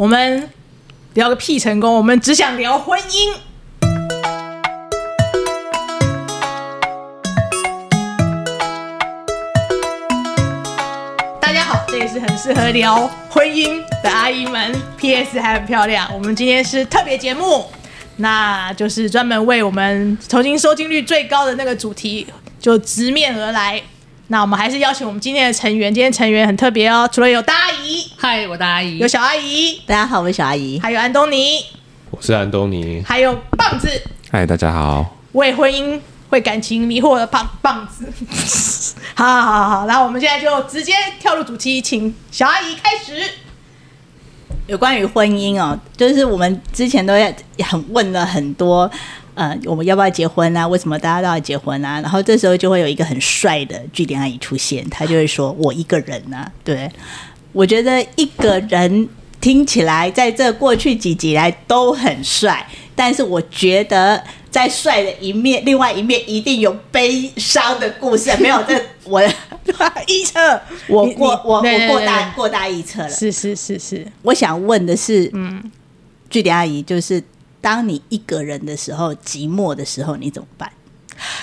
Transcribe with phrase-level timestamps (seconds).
[0.00, 0.48] 我们
[1.12, 3.36] 聊个屁成功，我们只想聊婚姻。
[11.38, 16.08] 大家好，这也是很适合聊婚姻的阿姨们，PS 还很漂亮。
[16.14, 17.66] 我们今天是特别节目，
[18.16, 22.26] 那就是专门为我们重新收听率最高的那个主题
[22.58, 23.82] 就直面而来。
[24.28, 27.59] 那我们还是邀请我们今天的成员，今天成员很特别哦，除了有大
[27.90, 31.64] 姨，嗨，我的阿姨，有小阿姨，大家好，我是小阿姨，还有安东尼，
[32.10, 33.88] 我是安东尼，还有棒子，
[34.30, 43.28] 嗨，大家好，为婚姻、为感情迷惑的棒棒子，好好好好，然后我们现在就直接跳入主题，请小阿姨开始。
[44.68, 48.88] 有关于婚姻哦，就是我们之前都在很问了很多。
[49.34, 50.66] 呃，我们要不要结婚啊？
[50.68, 52.00] 为什么大家都要结婚啊？
[52.00, 56.90] 然后这时候就会有一个很帅的据点阿姨出现，她就会说：“我一个人呢、啊。”对，
[57.52, 59.08] 我觉得一个人
[59.40, 68.34] 听起来在这过去几集来都很帅，但是我觉得在帅的一面，另外一面一定有悲伤的故事。
[68.38, 69.20] 没有，这我
[70.06, 73.08] 臆测，我过我我过大过大臆测了。
[73.08, 75.70] 是是是是，我想问的是，嗯，
[76.28, 77.22] 据点阿姨就是。
[77.62, 80.72] 当你一个人的时候，寂寞的时候，你怎么办？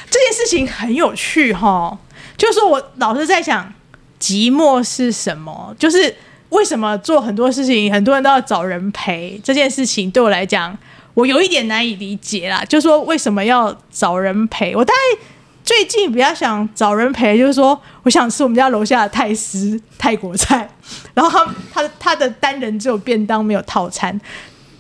[0.10, 1.96] 这件事情很有趣哈，
[2.36, 3.72] 就是我老是在想，
[4.20, 5.76] 寂寞是什么？
[5.78, 6.16] 就是
[6.50, 9.40] 为什么做很多事情，很多人都要找人陪？
[9.44, 10.76] 这件事情对我来讲，
[11.14, 12.64] 我有一点难以理解啦。
[12.66, 14.76] 就是说为什么要找人陪？
[14.76, 15.22] 我大概
[15.64, 20.70] 最近比较想找人陪，就是说我想吃我们家楼下的泰式泰国菜，
[21.14, 24.20] 然后他他他的单人只有便当，没有套餐。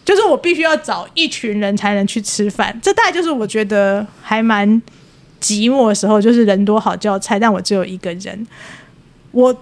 [0.05, 4.81] 就是我必须要找一群人才能去吃饭，这大概就是我觉得还蛮
[5.41, 8.47] 寂寞的时候，就是人多好叫菜，但我只有一个人。
[9.37, 9.55] 我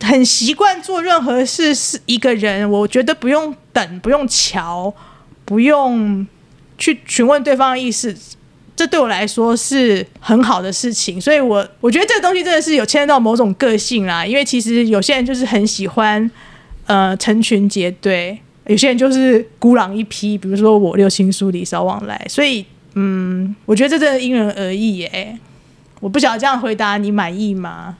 [0.00, 4.92] 很习惯做任何事是一个人，我觉得不用等，不用瞧，
[5.44, 6.26] 不用
[6.78, 8.16] 去询问对方的意思，
[8.74, 11.20] 这对我来说是很好的事情。
[11.20, 16.30] 所以我我觉得这个东西真的是有牵涉到某种个性啦，因为其实有些人就是很喜欢
[16.86, 18.38] 呃成群结队。
[18.66, 22.64] 有些人就是孤狼一批，比如说我六亲疏离少往来，所以
[22.94, 25.38] 嗯，我觉得这真的因人而异耶。
[26.00, 27.96] 我不晓得这样回答你满意吗？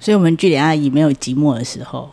[0.00, 2.10] 所以，我们句点阿姨没有寂寞的时候。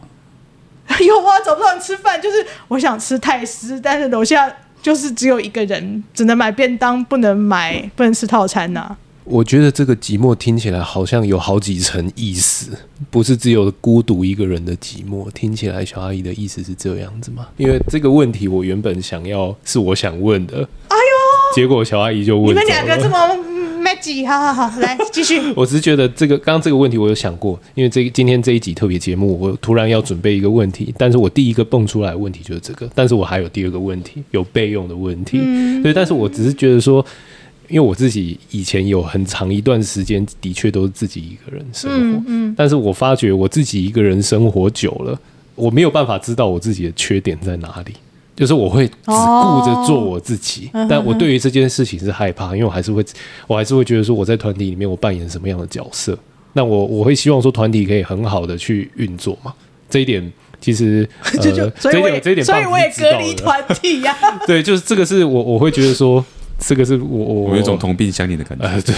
[1.00, 8.97] 有啊，找不到人吃饭，就是我想吃泰式，但是楼下就是只有一个人，只能买便当，不能买，不能吃套餐呐、啊。
[9.26, 12.72] 我觉得这个寂寞听起来好像有好几层意思，
[13.12, 15.30] 不是只有孤独一个人的寂寞。
[15.31, 17.47] 听起来小阿姨的意思是这样子吗？
[17.58, 20.56] 因为这个问题我原本想要是我想问的，
[20.88, 22.47] 哎呦，结果小阿姨就问。
[22.47, 23.18] 你们两个这么
[23.78, 25.40] magic，好好好，来继续。
[25.56, 37.06] 我只是觉得这个刚刚这个问题我有想过，因为这今天这一集特别节目，我突然要准备一个问题，但是我第一个蹦出来的问题就是这个，但是我还有第二个问题，有备用的问题，嗯、对，但是我只是觉得说。
[37.70, 45.20] 因为我自己以前有很长一段时间的确都是自己一个人生活，嗯嗯，但是我发觉我自己一个人生活久了，
[45.54, 47.92] 我没有办法知道我自己的缺点在哪里，
[48.38, 53.03] 就是我会只顾着做我自己，哦，但我对于这件事情是害怕，因为我还是会，
[53.48, 56.18] 我还是会觉得说我在团体里面我扮演什么样的角色，
[56.53, 59.53] 那我我会希望说团体可以很好的去运作嘛，
[59.90, 60.31] 这一点
[60.62, 66.24] 其实， 呃，就就所以我也这一点，所以我也隔离团体呀，啊， 对，就是这个是我我会觉得说。
[66.59, 68.96] 这个是我我我有一种同病相怜的感觉，呃，对，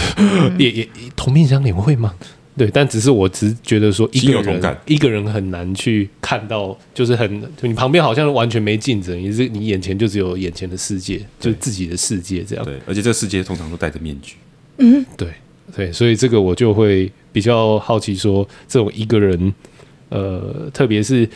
[0.56, 2.14] 也也同病相怜会吗？
[2.60, 12.64] 对，但只是我只是觉得说一个人一个人很难去看到，就是很你旁边好像完全没竞争，也是你眼前就只有眼前的世界，就是自己的世界这样。
[12.66, 14.34] 对，而且这个世界通常都戴着面具。
[14.76, 15.28] 嗯，对
[15.74, 19.54] 对，所以这个我就会比较好奇说，这种一个人，
[20.10, 21.26] 呃，特别是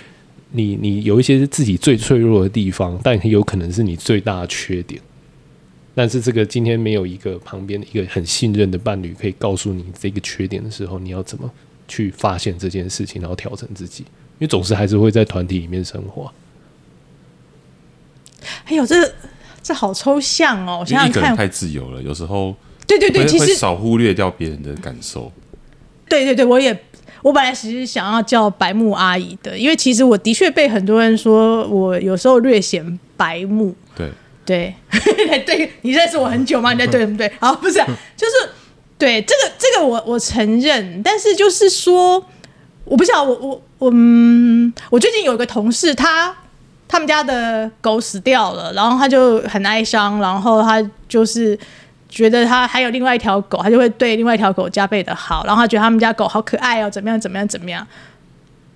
[0.51, 5.01] 你你有一些自己最脆弱的地方，但很有可能是你最大的缺点。
[5.95, 11.49] 但是这个今天没有一个旁边的一个很信任的伴侣可以告诉你这个缺点的时候，你要怎么
[11.87, 14.03] 去发现这件事情，然后调整自己？
[14.03, 16.33] 因为总是还是会在团体里面生活。
[18.65, 19.09] 哎呦，这
[19.63, 20.79] 这好抽象哦！
[20.81, 22.55] 我想想看，一个人太自由了，有时候
[22.87, 25.31] 对对对，其实少忽略掉别人的感受。
[26.09, 26.77] 对对对，我也
[27.23, 33.73] 我本来其实想要叫白木阿姨的，因为其实我的确被很多人说我有时候略显白木。
[33.97, 34.11] 对。
[34.45, 34.75] 对，
[35.47, 36.73] 对，你认识我很久吗？
[36.73, 37.31] 你在对不对？
[37.41, 37.87] 好，不是、啊，
[38.17, 38.33] 就是
[38.99, 42.25] 对这个，这个我我承认，但是就是说，
[42.85, 46.35] 我不知道，我我我嗯，我最近有一个同事，他
[46.87, 51.59] 他们家的狗死掉了，然后他就很哀伤，然后他就是
[52.09, 57.87] 觉得他还有另外一条狗，他就会对另外一条狗加倍的好，然后他觉得他们家狗好可爱哦，怎么样怎么样怎么样，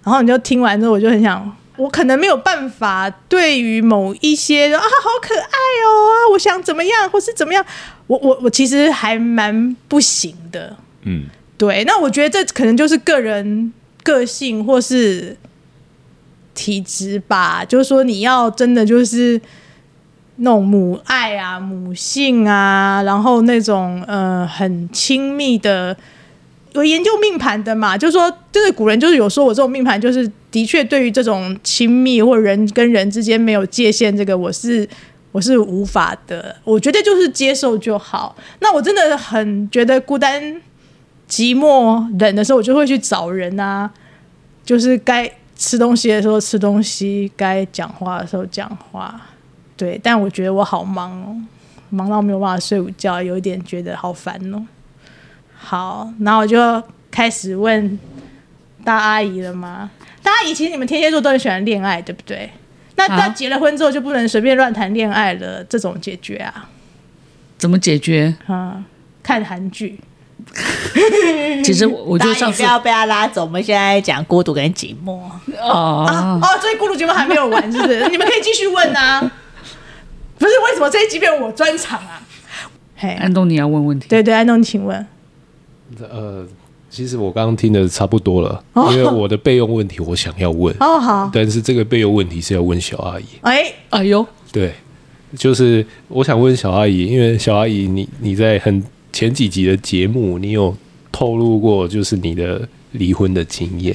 [0.03, 1.57] 然后你就听完之后，我就很想。
[1.79, 7.65] 我可能没有办法对于某一些啊好可爱哦啊，我想怎么样或是怎么样，
[8.07, 10.77] 我我我其实还蛮不行的。
[11.05, 11.27] 嗯，
[11.57, 13.73] 对，那我觉得这可能就是个人
[14.03, 15.37] 个性或是
[16.55, 17.65] 体质吧。
[17.65, 19.41] 就是说，你要真的就是
[20.37, 25.97] 那种母爱啊、母性啊，然后那种呃很亲密的。
[26.79, 34.89] 有研究命盘的嘛，就是说，就是古人就是有说我这种命盘，就是的确对于这种亲密或人跟人之间没有界限，这个我是
[35.33, 36.55] 我是无法的。
[36.65, 38.37] 我觉得就是接受就好。
[38.61, 40.41] 那我真的很觉得孤单、
[41.29, 43.91] 寂寞、冷的时候，我就会去找人啊，
[44.65, 49.21] 就是该吃东西的时候吃东西，该讲话的时候讲话。
[49.77, 51.37] 对，但我觉得我好忙哦，
[51.91, 54.63] 忙到没有办法睡午觉，有一点觉得好烦哦。
[55.59, 57.99] 好，然后我就开始问
[58.85, 59.91] 大阿姨了吗？
[60.23, 62.51] 大阿姨，其实你们天蝎座都很喜欢恋爱，对不对？
[62.97, 66.69] 那那结了婚之后就不能随便乱谈恋爱了，这种解决啊？
[67.59, 68.35] 怎么解决？
[68.47, 68.83] 啊，
[69.23, 70.01] 看韩剧。
[71.65, 75.21] 其实我我就上次不要被他拉走，我们现在讲孤独跟寂寞。
[75.61, 78.07] 哦、啊、哦，所以孤独节目还没有完，是不是？
[78.11, 79.21] 你们可以继续问啊。
[80.39, 82.23] 不是，为什么这一集变我专场啊？
[82.97, 84.09] 嘿，安东尼要问问题。
[84.09, 85.07] 对对，安东尼，请问。
[86.11, 86.47] 呃，
[86.91, 93.25] 其实我刚刚听的差不多了，哦、因为我的备用问题我想要问哦，好，但是这个备用问题是要问小阿姨。
[93.43, 94.73] 哎，哎呦，对，
[95.37, 98.83] 就是我想问小阿姨，因为小阿姨你你在很
[99.13, 100.75] 前几集的节目，你有
[101.13, 103.95] 透露过就是你的离婚的经验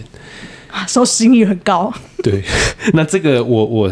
[0.71, 1.91] 啊，收视率很高。
[2.23, 2.43] 对，
[2.93, 3.91] 那这个我我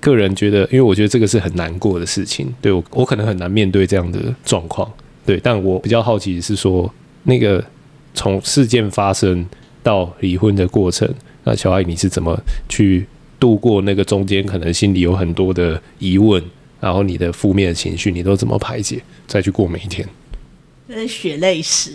[0.00, 4.88] 个人觉得，因为我觉得这个是很难过的事情，对我我可能很难面对这样的状况，
[5.24, 6.92] 对，但我比较好奇的是说。
[7.28, 7.62] 那个
[8.14, 9.44] 从事件发生
[9.82, 11.12] 到离婚的过程，
[11.42, 12.36] 那小爱你是怎么
[12.68, 13.04] 去
[13.38, 14.46] 度过那个中间？
[14.46, 16.42] 可能心里有很多的疑问，
[16.80, 19.02] 然后你的负面的情绪你都怎么排解？
[19.26, 20.08] 再去过每一天，
[20.88, 21.92] 这是血泪史。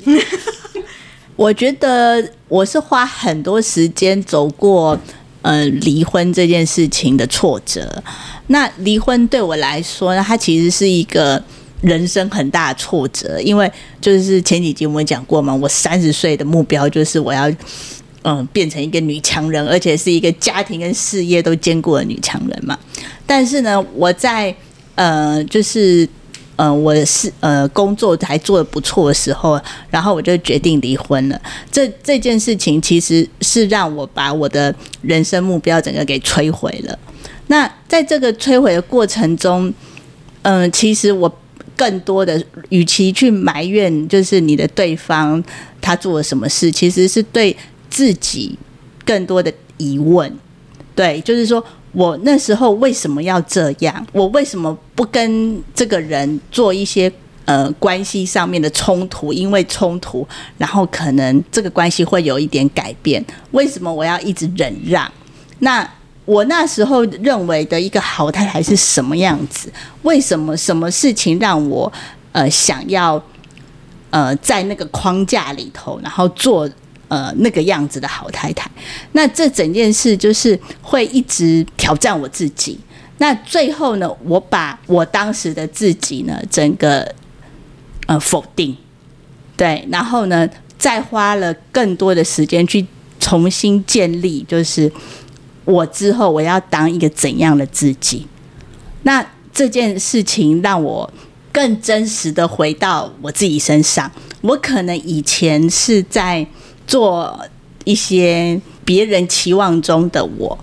[1.37, 4.99] 我觉得我是花很多时间走过
[5.41, 8.03] 呃离婚这件事情的挫折。
[8.47, 11.41] 那离婚对我来说呢，它其实是一个。
[11.81, 13.69] 人生很大挫折，因为
[13.99, 17.51] 就是前几集我们讲过嘛，我三十岁的目标就是我要
[18.21, 22.77] 嗯变成一个女强人，而且是一个家庭跟事业都兼顾的女强人嘛。
[23.25, 24.55] 但是呢，我在
[24.93, 26.07] 呃就是
[26.55, 31.41] 呃我是呃工作还做得不错的时候，然后我就决定离婚了。
[31.71, 36.99] 这这件事情其实是让我把我的人生目标整个给摧毁了。
[37.47, 39.73] 那在这个摧毁的过程中，
[40.43, 41.40] 嗯、其实我。
[41.81, 42.39] 更多的，
[42.69, 45.43] 与其去埋怨，就是你的对方
[45.81, 47.57] 他做了什么事，其实是对
[47.89, 48.55] 自己
[49.03, 50.31] 更多的疑问。
[50.93, 54.05] 对，就是说我那时候为什么要这样？
[54.13, 57.11] 我为什么不跟这个人做一些
[57.45, 59.33] 呃关系上面的冲突？
[59.33, 60.27] 因为冲突，
[60.59, 63.25] 然后可能这个关系会有一点改变。
[63.49, 65.11] 为什么我要一直忍让？
[65.57, 65.89] 那？
[66.23, 69.73] 我那时候认为的一个好太太是什么样子？
[70.03, 71.91] 为什么什么事情让我
[72.31, 73.21] 呃想要
[74.11, 76.69] 呃在那个框架里头，然后做
[77.07, 78.69] 呃那个样子的好太太？
[79.13, 82.79] 那这整件事就是会一直挑战我自己。
[83.17, 87.13] 那最后呢，我把我当时的自己呢整个
[88.05, 88.77] 呃否定，
[89.57, 92.85] 对，然后呢再花了更多的时间去
[93.19, 94.89] 重新建立，就是。
[95.65, 98.27] 我之后我要当一个怎样的自己？
[99.03, 101.11] 那这件事情让我
[101.51, 104.09] 更真实的回到我自己身上。
[104.41, 106.45] 我可能以前是在
[106.87, 107.39] 做
[107.83, 110.57] 一些别人期望中的我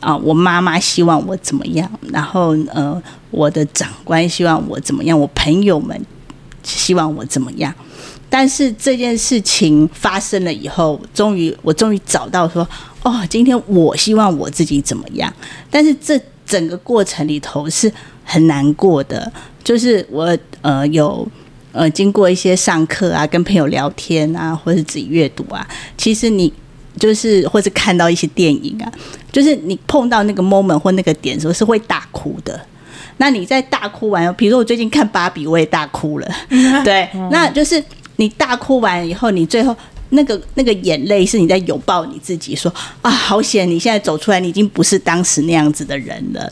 [0.00, 6.00] 啊，我妈妈希望我怎么样，然后呃，我的长官希望我怎么样，我朋友们
[6.62, 7.74] 希望我怎么样。
[8.30, 12.66] 但是这件事情发生了以后，终于我终于找到说。
[13.04, 15.32] 哦，今天我希望我自己怎么样？
[15.70, 17.90] 但是这整个过程里头是
[18.24, 19.32] 很难过的。
[19.62, 21.26] 就是我呃有
[21.70, 25.66] 呃经过一些上课啊，跟朋友聊天啊，或是自己阅读啊，
[25.96, 26.52] 其实你
[26.98, 28.92] 就是或是看到一些电影啊，
[29.30, 32.60] 就是你碰到那个 moment 或那个点的时候是会大哭的。
[33.20, 36.28] 那你在大哭完，比如说我最近看芭比，我也大哭了。
[36.84, 37.82] 对，那就是
[38.18, 39.74] 你大哭完以后，你最后。
[40.10, 42.72] 那个那个眼泪是你在拥抱你自己，说
[43.02, 43.70] 啊，好险！
[43.70, 46.50] 你现在走出来，你已经不是当时那样子的人了，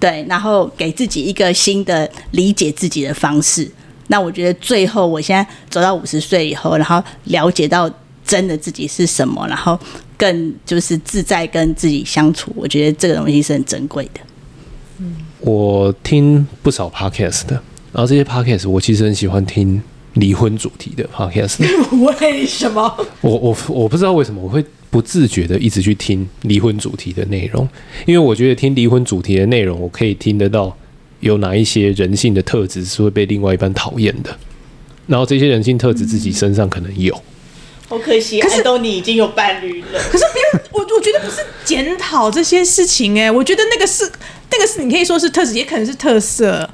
[0.00, 0.26] 对。
[0.28, 3.70] 然后给自己一个新的理解自己的方式。
[4.08, 7.88] 那我觉得最后，我现在走到五十岁以后，然后了解到
[8.26, 9.78] 真的自己是什么，然后
[10.16, 12.52] 更就是自在跟自己相处。
[12.56, 14.20] 我觉得这个东西是很珍贵的。
[15.38, 17.52] 我听不少 podcast 的，
[17.92, 19.80] 然后这些 podcast 我其实很喜欢听
[20.16, 21.60] 离婚主题的 podcast。
[22.20, 23.06] 为什么？
[23.22, 27.66] 我我我不知道为什么我会不自觉的一直去听离婚主题的内容，
[28.06, 30.76] 因为我觉得听离婚主题的内容，我可以听得到
[31.20, 34.36] 有哪一些人性的特质是会被另外一半讨厌的，
[35.06, 37.14] 然后这些人性特质自己身上可能有。
[37.88, 40.00] 好可惜，可是都你已经有伴侣了。
[40.10, 44.10] 可是不要，我我觉得不是检讨这些事情哎、欸，我觉得那个是
[44.50, 46.68] 那个是你可以说是特质，也可能是特色。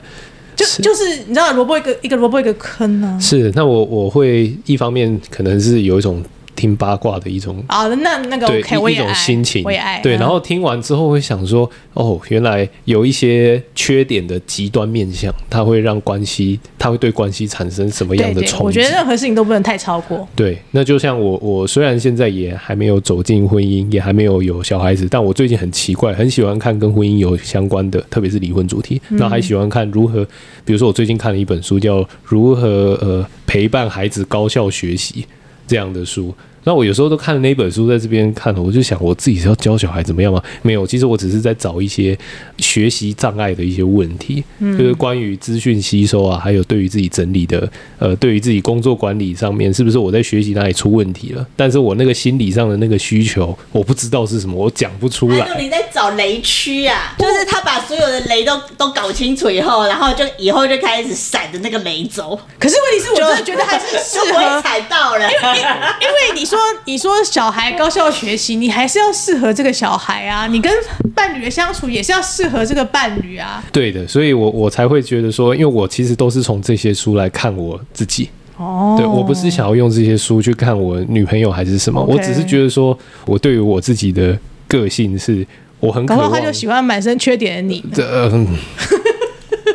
[0.55, 3.21] 就是就是你知道，萝卜一个一个萝卜一个坑呢、啊。
[3.21, 6.23] 是，那我我会一方面可能是有一种。
[6.55, 9.65] 听八卦的一种啊，那那个对一种心情。
[10.03, 18.65] 对，然后听完之后会想说，哦，原来有一些缺点的极端面相，它会让关系，它会对关系产生什么样的冲击？
[18.67, 20.27] 我觉得任何事情都不能太超过。
[20.37, 29.01] 对，那就像我，我虽然现在也还没有走进婚姻，也还没有有小孩子，但我最近很奇怪，很喜欢看跟婚姻有相关的，特别是离婚主题。
[29.11, 30.25] 那、嗯、还喜欢看如何，
[30.65, 35.23] 比如说我最近看了一本书，叫《如何呃陪伴孩子高效学习》
[35.67, 36.35] 这样的书。
[36.65, 40.41] 那我有时候都看了那本书，在这边看了，我就想，我自己是要教小孩怎么样吗？
[40.63, 42.17] 没有，其实我只是在找一些
[42.59, 51.45] 学习障碍的一些问题，嗯、就是关于资讯吸收啊，还有对于自己整理的，呃，对于自己工作管理上面，是不是我在学习哪里出问题了？
[51.57, 55.49] 但是我那个心理上的那个需求，我不知道是什么，我讲不出来。
[55.49, 62.39] 就你在找雷区啊，就是他把所有的雷都都搞清楚以后，然后就以后就开始闪着那个雷走。
[62.61, 66.52] 可是问题是我真的觉得还是适合踩到了，因为因为你。
[66.53, 70.47] 说你说小孩高效学习，你还是要适合这个小孩啊。
[70.47, 70.71] 你跟
[71.15, 73.65] 伴侣的相处也是要适合这个伴侣啊。
[73.73, 78.29] 对的，所以我我才会觉得说，因为我其实都是从这些书来看我自己。
[78.59, 85.47] 哦，对，我不是想要用这些书去看我女朋友还是什么.我只是觉得说，我对于我自己的个性是，
[85.81, 87.83] 我很可能他就喜欢满身缺点的你。
[87.95, 88.31] 这。
[88.31, 88.47] 嗯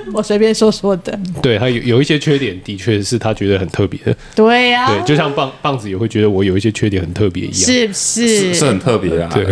[0.13, 4.15] 我随便说说的，对他有有一些缺点，的确是他觉得很特别的。
[4.35, 8.27] 对呀、啊，对，就像棒棒子也会觉得我有一些缺点很特别一样，是不是？
[8.27, 9.29] 是，是很特别啊。
[9.33, 9.45] 对，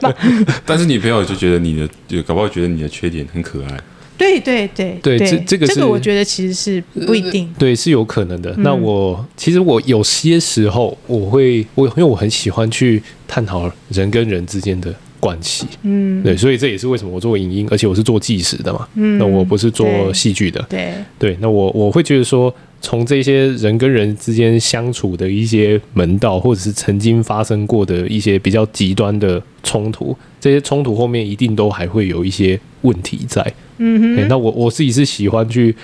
[0.64, 3.80] 但是女朋友就觉得你的，就搞不好觉得你的缺点很可爱。
[4.16, 8.50] 对对对对，这这个这个，我觉得其实是不一定，呃、对，是有可能的。
[8.52, 14.94] 嗯、那我其实我有些时候我会我因为我很喜欢去探讨人跟人之间的。
[15.24, 33.42] 关系，嗯，对，所以这也是为什么我做影音，而且我是做纪实的嘛，嗯，那我不是做戏剧的，对，对，那我我会觉得说，从这些人跟人之间相处的一些门道，或者是曾经发生过的一些比较极端的冲突，这些冲突后面一定都还会有一些问题在，
[33.78, 35.74] 嗯哼，欸，那我我自己是喜欢去。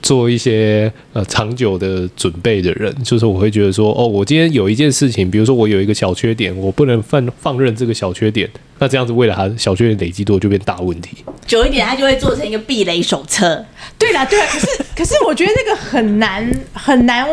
[0.00, 11.18] 做一些呃长久的准备的人，就是我会觉得说，哦，我今天有一件事情，比如说我有一个小缺点，我不能放放任这个小缺点，那这样子为了他小缺点累积多就变大问题。
[11.46, 13.64] 久一点，他就会做成一个避雷手册。
[13.98, 17.26] 对啦，对啦，可是可是我觉得这个很难很难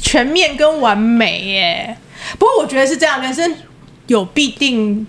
[0.00, 1.96] 全面跟完美耶。
[2.38, 3.52] 不过我觉得是这样，人生
[4.06, 5.06] 有必定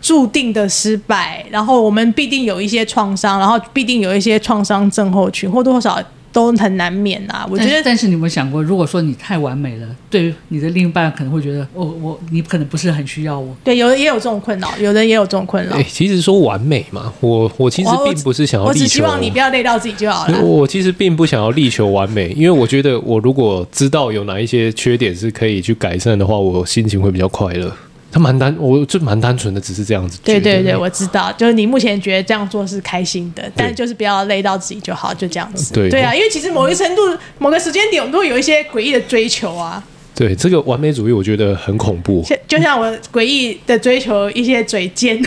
[0.00, 5.98] 注定的失败，然后我们必定有一些创伤，然后必定有一些创伤症候群，或多或少。
[6.36, 7.96] 都很难免啊，我觉得但。
[7.96, 13.56] 但是你有没有想过，如果说你太完美了，对于你的另一半可能会觉得，哦，我你可能不是很需要我。
[13.64, 15.74] 对，有的也有这种困扰，有的也有这种困扰。
[15.74, 18.84] 哎、欸，其实说完美嘛，我我其实并不是想要力求。
[18.84, 20.38] 我只希望你不要累到自己就好了。
[20.42, 27.72] 我其实并不想要力求完美，因为我觉得我如果知道有哪一些缺点是可以去改善的话，我心情会比较快乐。
[28.16, 30.18] 他蛮单，我就蛮单纯的，只是这样子。
[30.24, 35.74] 对对对，我知道，就是你目前觉得这样做是开心的，但就是不要累到自己就好，就这样子。
[35.74, 37.02] 对对啊，因为其实某一个程度、
[37.38, 39.84] 某个时间点，我们都会有一些诡异的追求啊。
[40.14, 42.24] 对，这个完美主义，我觉得很恐怖。
[42.48, 45.22] 就像我诡异的追求一些嘴贱。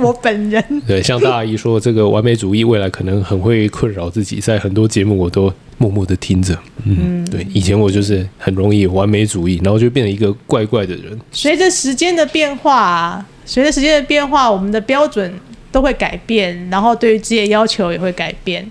[0.00, 6.58] 我本人 对，像大阿姨说，这个完美主义未来可能很会困扰自己，在很多节目我都默默的听着。
[6.84, 11.18] 嗯，对，以前我就是很容易完美主义，然后就变成一个怪怪的人。
[11.32, 15.32] 随着时间的变化，随着时间的变化，我们的标准
[15.70, 18.70] 都会改变，然后对于自己的要求也会改变。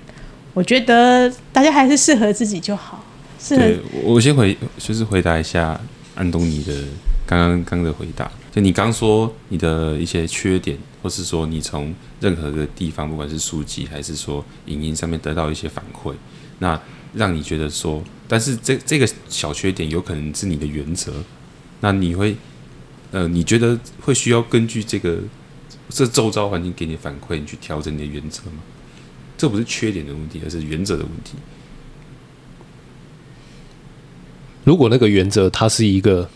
[0.53, 3.05] 我觉得大家还是适合自己就好。
[3.39, 5.79] 是，对，我先回，就是回答一下
[6.15, 6.73] 安东尼的
[7.25, 8.29] 刚刚刚的回答。
[8.51, 10.77] 就你刚说你的一些缺点。
[11.01, 16.13] 或是说，你从任何的地方，不管是书籍还是说影音上面得到一些反馈，
[16.57, 16.77] 那
[17.13, 21.13] 让你觉得说，但是这这个小缺点有可能是你的原则，
[21.79, 22.35] 那你会，
[23.11, 25.19] 呃，你觉得会需要根据这个
[25.87, 28.57] 这周遭环境给你反馈，你去调整你的原则吗？
[29.37, 31.35] 这不是缺点的问题，而是原则的问题。
[34.65, 36.29] 如果那个原则它是一个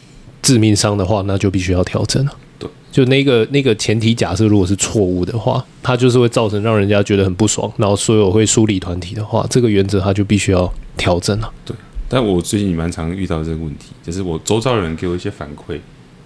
[0.44, 2.38] 致命伤的话，那就必须要调整了。
[2.60, 11.52] 对，就那个那个前提假设，如果是错误的话，它就是会造成让人家觉得很不爽，然后所有会疏离团体的话，这个原则它就必须要调整了。
[11.66, 11.76] 对，
[12.08, 15.80] 但我最近蛮常遇到这个问题，就是我周遭的人给我一些反馈，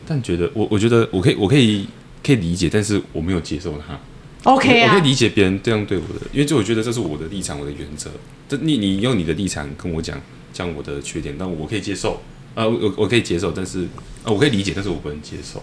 [0.05, 1.87] 但觉得我我觉得我可以我可以
[2.23, 3.97] 可以理解，但是我没有接受他。
[4.43, 8.09] OK 啊，我可以理解别人这样对我的，因为就我觉得这是我的立场，我的原则。
[8.47, 10.17] 这你你用你的立场跟我讲
[10.53, 12.21] 讲我的缺点，但我可以接受
[12.57, 15.61] 啊，我、我可以接受，但是啊、呃，我可以理解，但是我不能接受。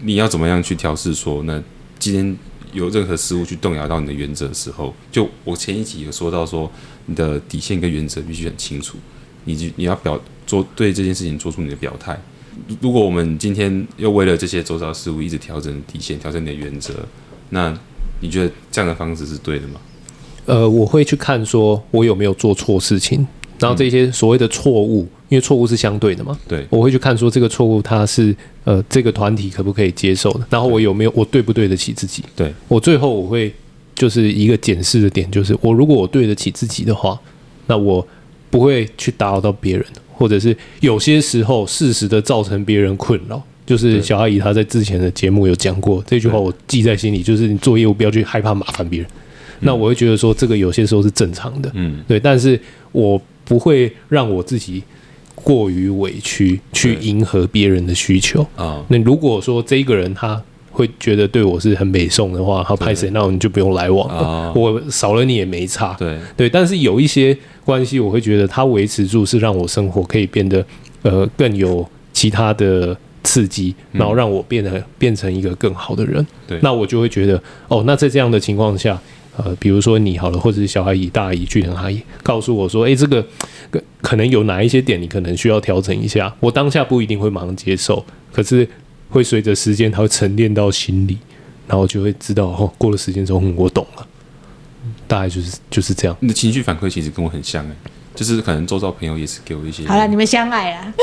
[0.00, 1.14] 你要怎么样去调试？
[1.14, 1.62] 说那
[1.96, 2.36] 今天
[2.72, 6.68] 有任何失误去动摇到你的原则的时候，就我前一集有说到说，
[7.06, 8.98] 你的底线跟原则必须很清楚，
[9.44, 12.20] 你你要表做对这件事情做出你的表态。
[12.80, 16.94] 如果我们今天又为了这些周遭事物一直调整底线、调整你的原则，
[17.50, 17.72] 那
[18.20, 19.74] 你觉得这样的方式是对的吗？
[20.46, 23.24] 呃，我会去看说我有没有做错事情，
[23.62, 26.38] 然后这些所谓的错误，因为错误是相对的嘛。
[26.46, 32.22] 对，我会去看说这个错误它是呃这个团体可不可以接受的，然后我有没有我对不对得起自己？
[32.36, 33.52] 对，我最后我会
[33.94, 37.18] 就是一个检视的点，就是我如果我对得起自己的话，
[37.66, 38.06] 那我
[38.50, 39.86] 不会去打扰到别人。
[40.14, 49.08] 或者是有些时候适时的造成别人困扰，就是小阿姨她在之前的节目有讲过这句话，我记在心里，就是你做业务不要去害怕麻烦别人。
[49.60, 52.60] 那我会觉得说这个有些时候是正常的，嗯，对，但是
[52.92, 54.82] 我不会让我自己
[55.34, 58.46] 过于委屈去迎合别人的需求。
[58.56, 58.84] 啊。
[58.88, 66.18] 那如果说这个人他会觉得对我是很美颂的话，他拍谁，那我们就不用来往了， 我少了你也没差，对。
[66.36, 67.36] 对，但是有一些。
[67.64, 70.66] 关系，我会觉得他维持住是让我生活可以变得
[71.02, 76.26] 呃更有其他的刺激，然后让我变得变成一个更好的人。
[76.44, 79.00] 对，那我就会觉得哦，那在这样的情况下，
[79.36, 83.26] 呃，比如说你好了，或者是小阿姨、大阿姨、巨人阿姨，告诉我说，哎，这个
[84.00, 86.34] 可能有哪一些点你可能需要调整一下。
[86.38, 88.68] 我当下不一定会马上接受，可是
[89.08, 91.18] 会随着时间，它会沉淀到心里，
[91.66, 94.06] 然后就会知道哦，过了时间之后，我懂了。
[95.06, 96.16] 大概就是就是这样。
[96.20, 97.74] 你的情绪反馈其实跟我很像哎，
[98.14, 99.86] 就是可能周遭朋友也是给我一些。
[99.86, 100.94] 好了，你们相爱啊！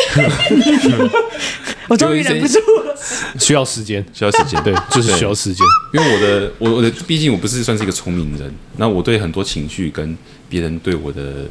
[1.90, 2.96] 我终于忍不住了。
[3.40, 5.66] 需要时间，需要时间，对， 就是需要时间。
[5.94, 10.16] 因为我的我我的，毕竟我不是算是一个聪明人，那我对很多情绪跟
[10.48, 11.48] 别人对我的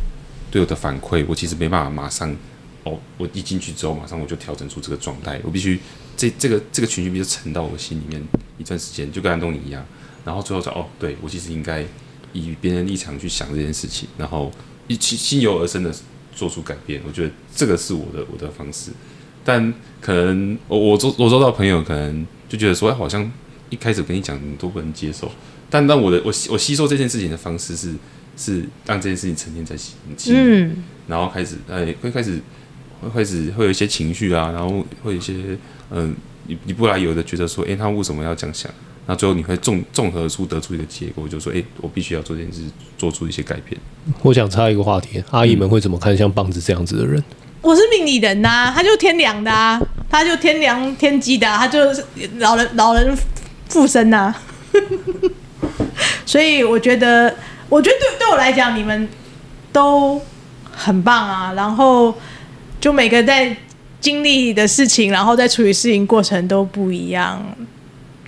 [0.50, 2.34] 对我的反馈，我其实没办法马上
[2.84, 5.80] 哦，我一进去之后马上我就调整出这个状态，我必须
[6.16, 8.22] 这这个这个情绪必须沉到我心里面
[8.58, 9.84] 一段时间，就跟安东尼一样，
[10.24, 11.84] 然后最后说哦，对我其实应该。
[12.34, 14.52] 以别人立场去想这件事情，然后
[14.88, 15.94] 一起心由而生的
[16.34, 18.90] 做出改变，我觉得这个是我的我的方式。
[19.44, 23.30] 但可能我我周我周到朋友可能就觉得说，好像
[23.70, 25.30] 一开始跟你讲你都不能接受。
[25.70, 27.94] 但但我的我我吸收这件事情的方式是
[28.36, 32.40] 是让这件事情沉淀在心里，嗯，然后开始哎会开始
[33.00, 35.34] 会开始会有一些情绪啊，然后会有一些
[35.90, 36.14] 嗯
[36.46, 38.70] 你你不来由的觉得说，哎，他为什么要这样想？
[39.10, 42.60] 那最后你会综综合出得出一个结果，就说：“哎，我必须要做这件事，
[42.98, 43.80] 做出一些改变。”
[44.20, 47.24] 我想插一个话题，阿姨们会怎么看像棒子这样子的人？
[47.62, 52.04] 我是命理人呐、啊，他就天良的、啊，他就天良天机的、啊，他就是
[52.36, 53.16] 老人老人
[53.70, 54.42] 附身呐、啊。
[56.26, 57.34] 所以我觉得，
[57.70, 59.08] 我觉得对对我来讲，你们
[59.72, 60.20] 都
[60.70, 61.54] 很棒啊。
[61.54, 62.14] 然后
[62.78, 63.56] 就每个在
[64.02, 67.42] 经历的事情，然后在处理事情过程都不一样。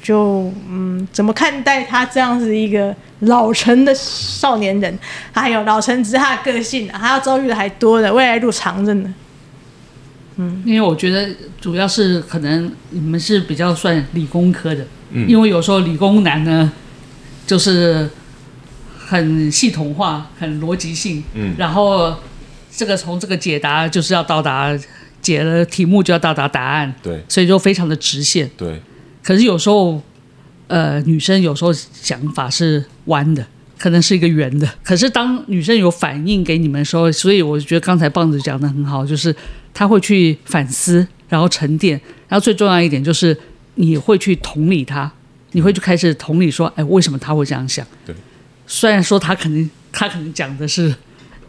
[0.03, 4.99] 就嗯，怎么看待他这样子一个老成的少年人？
[5.33, 9.15] 还有老成只是他的个性啊，他要遭遇的还多的，未来路长着呢。
[10.37, 11.29] 嗯，因为我觉得
[11.61, 16.73] 主要是可能你们是比较算理工科的，嗯，因为有时候理工男呢，
[17.47, 18.09] 就是
[18.97, 22.17] 很系统化、很逻辑性，嗯，然后
[22.75, 24.75] 这个从这个解答就是要到达
[25.21, 28.81] 解了题目就要到达答案，对，所以就非常的直线，对。
[29.23, 30.01] 可是有时候，
[30.67, 33.45] 呃，女生有时候想法是弯的，
[33.79, 34.69] 可能是一个圆的。
[34.83, 39.35] 可是当女生有反应给你们的时候，所以我觉得刚才棒子讲的很好，就是
[39.75, 43.37] 她会去反思，然后沉淀，然后最重要一点就是
[43.75, 45.11] 你会去同理她，
[45.53, 47.87] 你会去开始同理说，哎，为什么她会这样想？
[48.07, 48.15] 对。
[48.67, 50.95] 虽然说她可能她可能讲的是，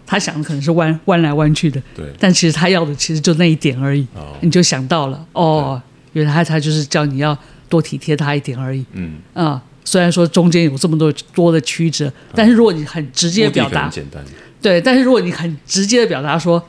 [0.06, 2.06] 她想的可能是弯弯来弯去的，对。
[2.20, 4.36] 但其实她要的其实就那一点而已，哦。
[4.42, 5.82] 你就想到了，哦，
[6.14, 7.38] 原来她就是叫你要。
[7.72, 8.86] 多体贴他一点而已。
[8.92, 14.22] 嗯啊，虽然说中间有这么多多的曲折，但是如果你很直接的表达，简单。
[14.62, 16.62] 对，但是如果你很直接的表达说，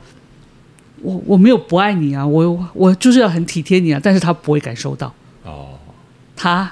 [1.01, 5.13] 我我没有不爱你啊，我我就是要很体贴你啊，但是他不会感受到。
[5.43, 5.77] 哦。
[6.35, 6.71] 他，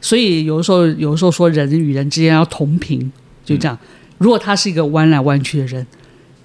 [0.00, 3.10] 所以有的时候，有的时候说人与人之间要同频，
[3.44, 3.76] 就这样。
[4.18, 5.84] 如果他是一个弯来弯去的人，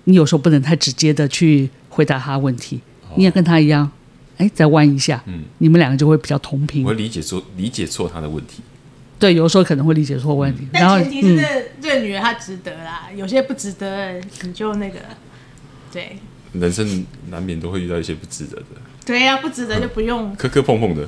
[0.05, 2.79] 你有时候不能太直接的去回答他问题，
[3.15, 3.91] 你也跟他一样。
[4.37, 6.95] 哎，再弯一下，嗯，你们两个就会比较同频我会。
[6.95, 8.61] 理解错理解错他的问题。
[9.19, 14.99] 对，有时候可能会理解错问题，然后但前提是嗯，这这个女人她值得啦，有些不值得你就那个，
[15.91, 16.17] 对
[16.53, 18.65] 人生难免都会遇到一些不值得的，
[19.05, 20.35] 对呀、不值得就不用。
[20.35, 21.07] 磕磕碰碰的。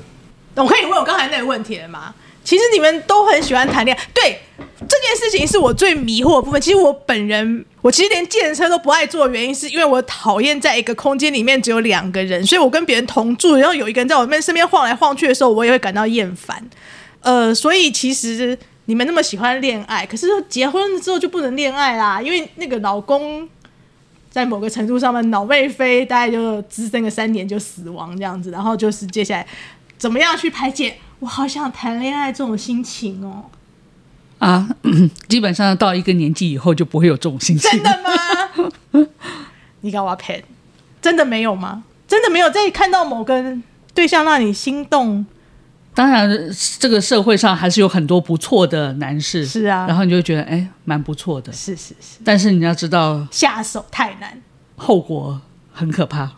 [0.55, 2.13] 我可以问我刚才那个问题了吗？
[2.43, 6.59] 其实你们都很喜欢谈恋爱，对这件事情是我最迷惑的部分。
[6.59, 16.67] 其实我本人，我其实连健身车都不爱坐，原因是因为我讨厌在一个空间里面只有两个人，所以我跟别人同住，然后有一个人在我们身边晃来晃去的时候，我也会感到厌烦。
[17.21, 23.47] 呃，所以其实你们那么喜欢恋爱，可是结婚之后就不能恋爱啦，因为那个老公
[24.31, 29.45] 在某个程度上面脑内飞，大概就滋生个三年就死亡这样子，然后就是接下来
[29.97, 30.95] 怎么样去排解？
[31.19, 33.45] 我好想谈恋爱这种心情哦，
[34.39, 34.69] 啊，
[35.27, 37.69] 基本上到一个年纪以后就不会有这种心情。
[37.71, 39.07] 真的吗？
[39.81, 40.43] 你搞我骗，
[41.01, 41.83] 真的没有吗？
[42.07, 43.57] 真的没有在看到某个
[43.93, 45.25] 对象让你心动？
[45.93, 46.29] 当然，
[46.79, 51.51] 这个社会上还是有很多不错的男士，是啊然后你就会觉得哎，蛮不错的。
[51.51, 54.41] 是是是，但是你要知道，下手太难，
[54.77, 55.41] 后果
[55.73, 56.31] 很可怕。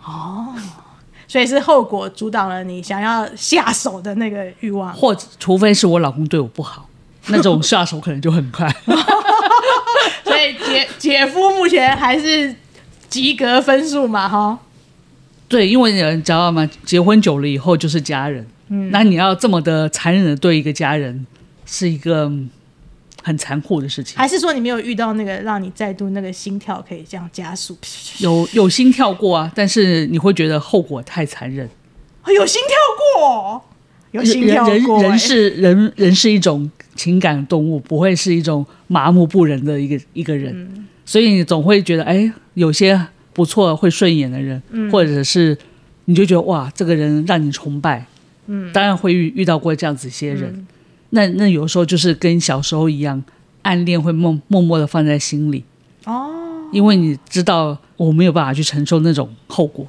[1.31, 4.91] 所以是后果阻挡了你想要下手的那个欲望。
[4.93, 6.89] 或者除非是我老公对我不好，
[7.27, 8.67] 那种下手可能就很快。
[10.25, 12.53] 所以姐姐夫目前还是
[13.07, 14.59] 及格分数嘛，哈。
[15.47, 16.69] 对，因为你知道吗？
[16.83, 21.25] 结婚久了以后就是家人，嗯，那你要这么的残忍的对一个家人，
[21.65, 22.49] 是一个嗯
[23.21, 24.17] 很残酷的事情。
[24.17, 27.77] 还是说你没有遇到那个让你再度那个心跳可以这样加速？
[28.19, 31.69] 有有心跳过啊，但是你会觉得后果太残忍。
[32.27, 33.63] 有心跳过，
[34.11, 40.87] 有心跳过、欸人人是人人是一种情感动物，不会是一种麻木不仁的一个一个人，嗯。
[41.03, 44.89] 所以你总会觉得，哎，有些不错会顺眼的人，嗯。
[44.91, 45.57] 或者是
[46.05, 48.05] 你就觉得哇，这个人让你崇拜，
[48.45, 50.67] 嗯，当然会遇遇到过这样子一些人，嗯
[51.11, 53.23] 那那有时候就是跟小时候一样，
[53.61, 55.63] 暗恋会默默默的放在心里，
[56.05, 59.87] 哦，因为你知道我没有办法去承受那种后果，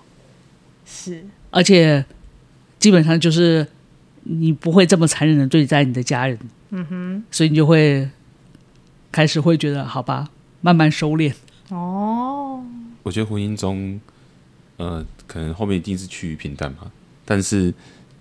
[0.84, 2.04] 是而且
[2.78, 3.66] 基本上就是
[4.24, 6.38] 你不会这么残忍的对待你的家人，
[6.70, 8.08] 嗯哼，所以你就会
[9.10, 10.28] 开始会觉得好吧，
[10.60, 11.32] 慢慢收敛。
[11.68, 12.62] 哦，
[13.02, 14.00] 我觉得婚姻中，
[14.76, 16.90] 呃，可能后面一定是趋于平淡嘛。
[17.24, 17.72] 但是，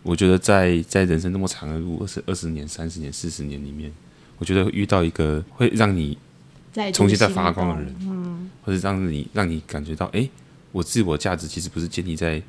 [0.03, 3.91] 我觉得在在人生那么长的路，二十二十年、三十年、四十年里面，
[4.37, 6.17] 我觉得会遇到一个会让你
[6.93, 10.27] 重新再发光的人，嗯，或者让你让你感觉到，哎，
[10.71, 12.41] 我自我价值其实不是建立在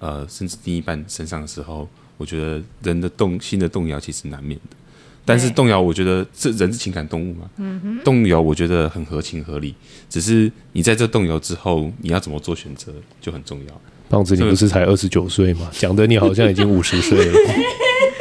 [0.00, 4.76] 呃甚至另一半身上的时候，我觉得人的动心的动摇其实难免的。
[5.24, 9.74] 但是动摇，我觉得这人是情感动物嘛，嗯、动摇我觉得很合情合理。
[10.08, 13.80] 只是你在这动摇之后，你要怎么做选择就很重要。
[14.08, 15.68] 棒子，你不是才二十九岁吗？
[15.72, 17.32] 讲的你好像已经 五十岁了。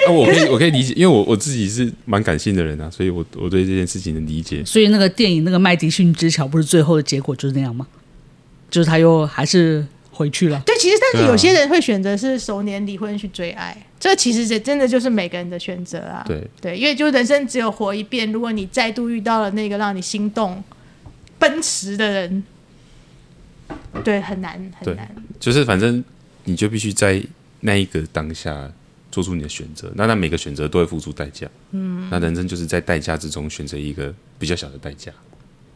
[0.08, 4.64] 啊，我可以我可以理解，因为我我自己是蛮感性的人啊，所以我我对这件事情的理解。
[4.66, 7.86] 所以那个电影那个麦迪逊之桥不是最后的结果就是那样吗？
[8.70, 10.62] 就是他又还是回去了。
[10.66, 16.24] 对，其实但是有些人会选择是熟年离婚去追爱，这其实这真的就是每个人的选择啊。
[16.28, 20.62] 对对，因为就人生只有活一遍，如果你再度遇到了那个让你心动、
[21.40, 22.44] 奔驰的人，
[24.04, 25.10] 对，很难很难。
[25.40, 26.04] 就是反正
[26.44, 27.22] 你就必须在
[27.62, 28.72] 那一个当下
[29.12, 29.92] 做出你的选择。
[29.96, 31.48] 那那每个选择都会付出代价。
[31.72, 35.12] 嗯，那人生就是在代价之中选择一个比较小的代价。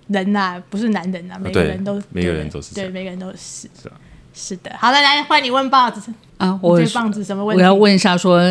[0.07, 3.37] 人呐、不是男人呐、每个人都每个人都是对，每个人都是
[3.81, 3.93] 是啊
[4.33, 4.71] 是的。
[4.77, 7.61] 好了，来换你问棒子，啊，我棒子什么问题？
[7.61, 8.41] 我要问一下说，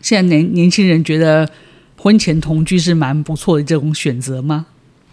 [0.00, 1.48] 现在年年轻人觉得
[1.96, 4.66] 婚前同居是蛮不错的这种选择吗？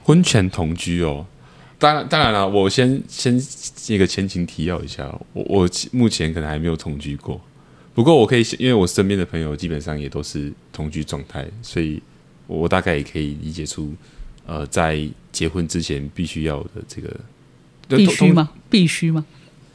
[0.04, 1.26] 婚前同居哦，
[1.86, 3.40] 当然当然了，我先先
[3.90, 7.40] 一个前情提要一下，我我目前可能还没有同居过，
[7.94, 12.02] 不过我可以，因为我身边的朋友基本上也都是同居状态，所以
[12.48, 13.94] 我大概也可以理解出，
[14.48, 17.16] 呃，在结婚之前必须要的这个
[17.88, 18.32] 必须？
[18.32, 18.50] 吗？
[18.68, 19.24] 必须吗？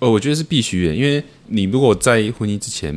[0.00, 2.92] 呃，我觉得是必须的，因为你如果在婚姻之前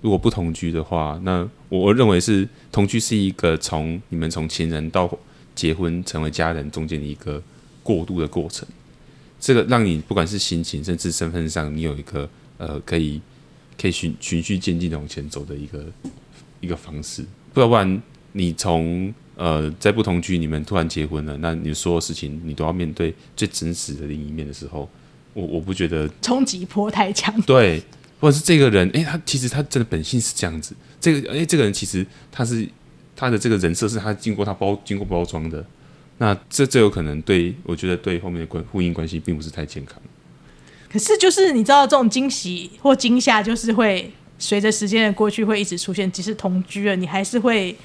[0.00, 5.10] 如果不同居的话，那我我认为是同居是一个从你们从情人到
[5.56, 7.42] 结婚成为家人中间的一个
[7.88, 8.68] 过渡的过程。
[9.40, 13.18] 这个让你不管是心情甚至身份上，你有一个呃可以
[13.80, 15.86] 可以循循序渐进的往前走的一个
[16.60, 17.24] 一个方式。
[17.54, 24.86] 不然不然你从呃在不同区，你们突然结婚了，那你所有事情你都要面对最真实的另一面的时候。
[25.34, 27.80] 我我不觉得冲击波太强，对，
[28.18, 32.68] 或者是这个人，哎，他其实他真的本性是这样子，这个哎，这个人其实他是
[33.14, 35.64] 他的这个人设是他经过他包经过包装的，
[36.18, 39.96] 那这这有可能对我觉得对后面的关婚姻关系并不是太健康。
[40.90, 46.10] 可是就是你知道，这种惊喜或惊吓，就是会随着时间的过去会一直出现。
[46.10, 47.76] 即使同居了，你还是会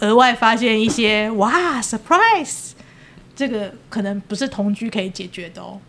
[0.00, 2.70] 额外发现一些哇，surprise！
[3.36, 5.80] 这个可能不是同居可以解决的哦。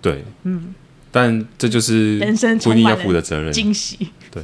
[0.00, 0.74] 对，嗯，
[1.12, 4.08] 但这就是人生婚姻要负的责任，惊喜。
[4.30, 4.42] 对。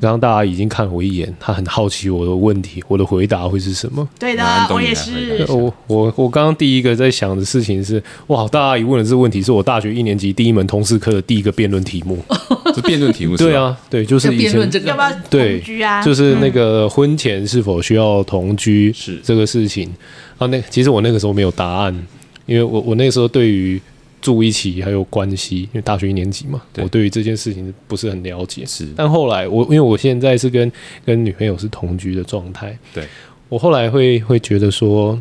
[0.00, 4.08] 刚刚大家已经看我一眼，他很好奇我的问题，我的回答会是什么？
[4.18, 5.44] 对的，我也是。
[5.48, 12.18] 我我我刚刚第一个在想的事情是，哇，大家一问的这个问题是我大学一年级第一门通识课的第一个辩论题目。
[12.74, 13.44] 是辩论题目是？
[13.44, 16.02] 对啊，对，就是以前辩论这个要不要同居啊？
[16.02, 19.92] 就是那个婚前是否需要同居是这个事情
[20.38, 20.46] 啊？
[20.46, 22.06] 那其实我那个时候没有答案，
[22.46, 23.80] 因为我我那个时候对于。
[24.22, 28.64] 住一起还有关系，因为大学一年级嘛，对我对于这件事情不是很了解。
[28.64, 30.70] 是，但后来我因为我现在是跟
[31.04, 33.04] 跟女朋友是同居的状态，对
[33.48, 35.20] 我后来会会觉得说，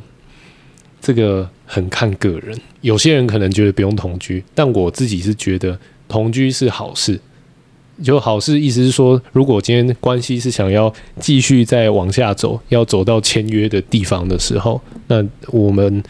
[1.02, 2.56] 这个很看个人。
[2.82, 7.20] 有些人可能觉得不用同居，但我自己是觉得同居是好事。
[8.04, 16.04] 就好事意思是说，如果今天关系是想要继续再往下走，要走到签约的地方的时候，那我们。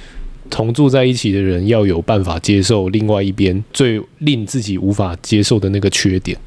[0.52, 6.38] 同住在一起的人要有办法接受另外一边最令自己无法接受的那个缺点，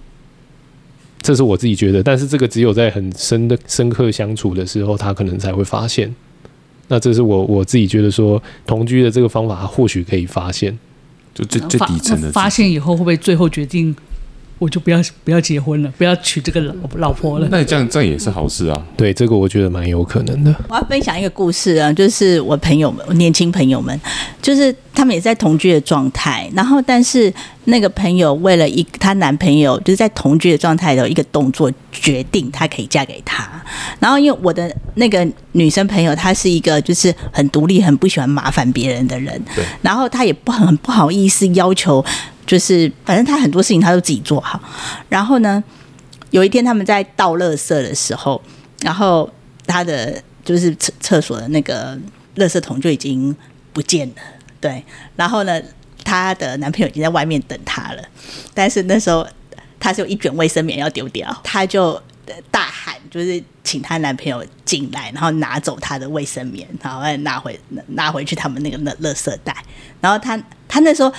[1.20, 2.02] 这是我自己觉得。
[2.02, 6.14] 但是这个只有在很深的深刻相处的时候，他可能才会发现。
[6.88, 10.78] 那这是我我自己觉得说，同居的这个方法，他或许可以发现，
[11.34, 13.96] 就最最底层的发现以后，会不会最后决定？
[14.58, 17.48] 我就不要不要结婚了，不要娶这个老老婆了。
[17.50, 18.86] 那这样这样也是好事啊。
[18.96, 20.54] 对，这个我觉得蛮有可能的。
[20.68, 24.00] 我要分享一个故事啊，就是我朋友们，我年轻朋友们，
[24.40, 27.32] 就是他们也在同居的状态，然后但是
[27.64, 33.50] 那个朋友为了一她男朋友，就是在同居的状态的一个动作，决定她可以嫁给他。
[33.98, 42.04] 然后因为我的那个女生朋友，她是一个就是很独立、很不喜欢麻烦别人的人，对，然后她也不很不好意思要求。
[42.46, 44.61] 就是，反正他很多事情他都自己做好。
[45.09, 45.62] 然后呢，
[46.30, 48.40] 有一天他们在倒垃圾的时候，
[48.83, 49.28] 然后
[49.66, 51.96] 他的就是厕厕所的那个
[52.37, 53.35] 垃圾桶就已经
[53.72, 54.14] 不见了。
[54.61, 54.85] 对，
[55.16, 55.61] 然后呢，
[56.04, 58.02] 她的男朋友已经在外面等她了。
[58.52, 59.26] 但是那时候
[59.80, 62.00] 她是有一卷卫生棉要丢掉，她就
[62.50, 69.57] 大喊，就是请她男朋友进来，然后拿走她的卫生棉，然后拿回拿回去他们那个垃垃圾袋。
[70.00, 70.37] 然后她
[70.68, 71.11] 她那时候。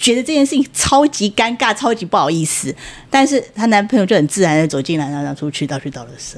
[0.00, 2.74] 觉得这件事情超级尴尬，超级不好意思，
[3.10, 6.36] 但是她男朋友就很自然的走进来，然后出去倒去倒垃圾。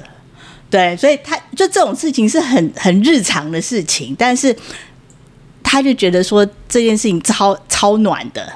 [0.69, 4.55] 对，所以他就这种事情是很很日常的事情，但是
[5.61, 8.51] 他就觉得说这件事情超超暖的，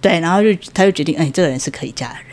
[0.00, 2.24] 对，然后就他就决定，哎，这个人是可以嫁的人。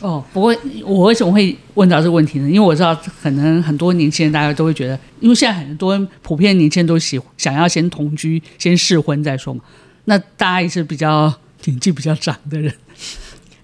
[0.00, 2.48] 哦，不过我为什么会问到这个问题呢？
[2.48, 9.60] 因为我知道可能很多年轻人大家都会觉得，因为现在很多普遍年轻人都喜想要先同居，先试婚再说嘛。
[10.06, 11.32] 那大家也是比较
[11.64, 12.72] 年纪比较长的人，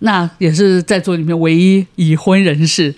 [0.01, 2.95] 那也是在座里面唯一已婚人士，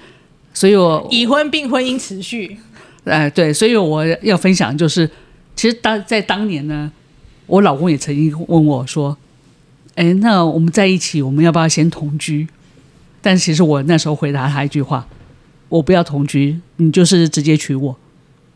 [0.52, 2.58] 所以我已婚并婚姻持续。
[3.04, 5.08] 哎，对，所以我要分享就是，
[5.54, 6.90] 其实当在当年呢，
[7.46, 9.16] 我老公也曾经问我说
[9.94, 12.46] ：“哎，那我们在一起，我们要不要先同居？”
[13.22, 15.06] 但其实我那时候回答他一句话
[15.70, 17.96] ：“我不要同居，你就是直接娶我，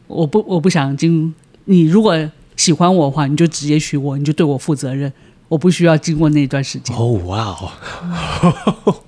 [0.09, 1.33] 我不我不想经
[1.67, 2.15] 你如果。”
[2.63, 5.13] 喜欢我的话，你就直接娶我，你就对我负责任，
[5.49, 6.97] 我不需要经过那段时间。
[6.97, 7.57] 哦，哇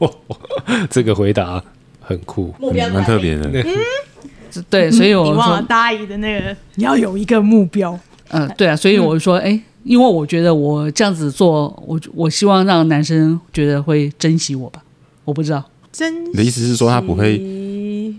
[0.00, 0.10] 哦，
[0.90, 1.62] 这个回答
[2.00, 3.48] 很酷，蛮特别的。
[3.52, 3.64] 嗯，
[4.68, 7.96] 对，所以我说你忘了大阿姨的那个，你要有一个目标。
[8.30, 14.82] 嗯，对啊，所以我就说，哎、嗯，因为我觉得我这样子做，我我希望让男生觉得会珍惜我吧。
[15.24, 15.62] 我不知道，
[15.92, 16.30] 珍惜。
[16.32, 17.38] 你的意思是说，他不会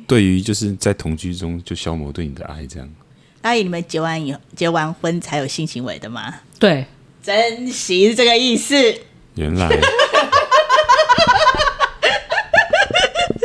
[0.08, 2.88] 对于就是在同居中就消磨对你的爱这样？
[3.46, 6.34] 阿姨，你们结完以后结完婚才有性行为的吗？
[6.58, 6.88] 对，
[7.22, 8.76] 珍惜是这个意思。
[9.36, 9.70] 原来，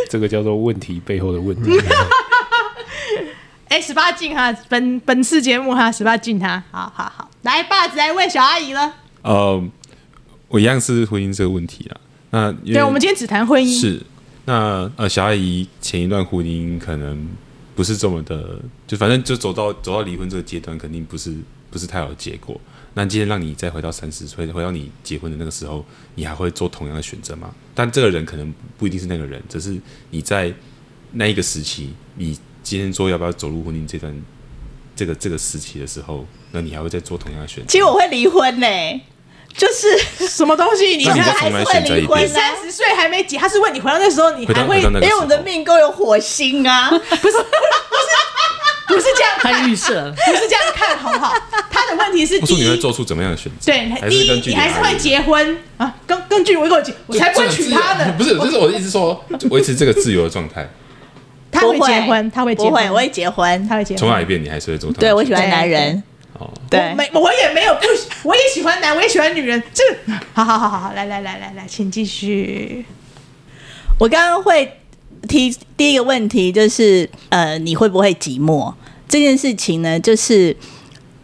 [0.09, 1.79] 这个叫做问题背后的问题。
[3.69, 8.95] 哎，十八禁哈，本本次节目哈，十八禁哈，好好好，来，爸子来问小阿姨了。
[9.21, 9.63] 呃，
[10.49, 12.01] 我一样是婚姻这个问题啊。
[12.31, 13.79] 那对，我们今天只谈婚姻。
[13.79, 14.01] 是，
[14.47, 17.29] 那呃，小阿姨前一段婚姻可能。
[17.81, 21.35] 不是这么的，就反正就走到走到离婚这个阶段，肯定不是
[21.71, 22.61] 不是太好的结果。
[22.93, 25.83] 那今天让你再回到三十岁，回到你结婚的那个时候，
[26.15, 27.55] 你还会做同样的选择吗？
[27.75, 30.53] 但这个人可能不一定是那个人，只是你在
[31.13, 34.15] 那一个时期，你今天说要不要走入婚姻这段
[34.95, 37.71] 这个这个时期的时候，那你还会再做同样的选择？
[37.71, 38.67] 其实我会离婚呢、
[39.57, 40.97] 就是什么东西？
[40.97, 42.29] 你现在还是会离婚？
[42.29, 44.81] 三十岁还没结，他是问你回到那时候，你还会？
[44.81, 47.37] 因为我的命宫有火星啊，不是不是
[48.89, 51.35] 不是这样看预设， 不是这样看，好不好？
[51.71, 53.73] 他的问题是：第一，你会做出怎么样的选择？
[53.73, 55.95] 对，第一，你还是会结婚啊？
[56.07, 58.15] 根根据我一口气，我才不会娶她呢。
[58.17, 60.69] 不是，就是我的意思说，维持这个自由的状态。
[61.53, 63.99] 他会结婚，他会结婚，不会，我会结婚，他会结婚。
[63.99, 64.93] 重来一遍，你还是会做。
[64.93, 66.01] 对，我喜欢男人。
[66.41, 67.81] 哦，对，我没，我也没有不，
[68.29, 69.63] 我也喜欢男，我也喜欢女人。
[69.73, 69.85] 这，
[70.33, 72.85] 好好好好好，来来来来来，请继续。
[73.99, 74.81] 我刚刚会
[75.29, 78.73] 提第一个问题，就是呃，你会不会寂寞？
[79.07, 80.57] 这件事情呢，就是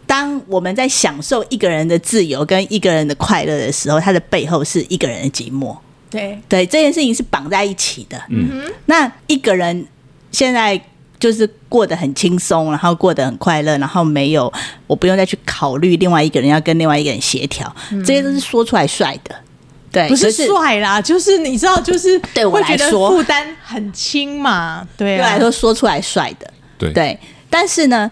[0.05, 5.75] 当我们在享受一个人的自由跟一个人的快乐的时候，它的背后是一个人的寂寞。
[6.09, 8.21] 对对，这件事情是绑在一起的。
[8.29, 9.87] 嗯哼，那一个人。
[10.29, 10.79] 现在
[11.19, 14.51] 就是过得很轻松，然后过得很快乐，然后没有
[14.85, 19.35] 我不用再去考虑另外一个人要跟另外一个人协调，嗯、这些都是说出来帅的，
[19.91, 23.09] 对，不是帅啦，就是你知道，就是对我来说。
[23.09, 26.93] 负担很轻嘛，对、啊，对我来说说出来帅的，对。
[26.93, 28.11] 对，但是呢，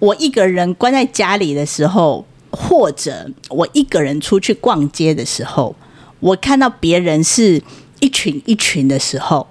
[0.00, 5.76] 我一个人关在家里的时候，或者我一个人出去逛街的时候，
[6.18, 7.62] 我看到别人是
[8.00, 9.46] 一群一群的时候，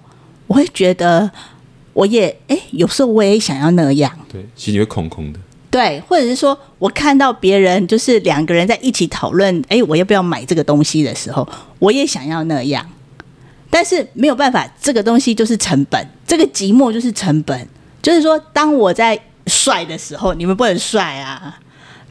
[0.48, 1.32] 我会觉得。
[1.94, 5.40] 我也哎，有时候我也想要那样，对，心里会空空的。
[5.72, 11.48] 对，或者是说我看到别人就是两个人在一起讨论，哎，我要不要买这个东西的时候，
[11.78, 12.84] 我也想要那样，
[13.70, 17.68] 但是没有办法，这个东西就是成本，这个寂寞就是成本。
[18.02, 21.60] 就是说，当我在帅的时候，你们不能帅啊，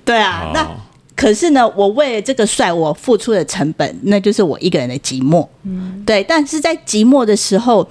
[0.04, 0.44] 对啊。
[0.44, 0.68] 哦、那
[1.16, 5.44] 可是呢，我为了这个帅，我付出的成本，那就是我一个人的寂寞。
[5.64, 6.22] 嗯，对。
[6.22, 7.88] 但是在寂寞的时候。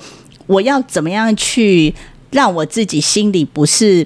[0.48, 1.94] 我要怎么样去
[2.32, 4.06] 让我自己心里不是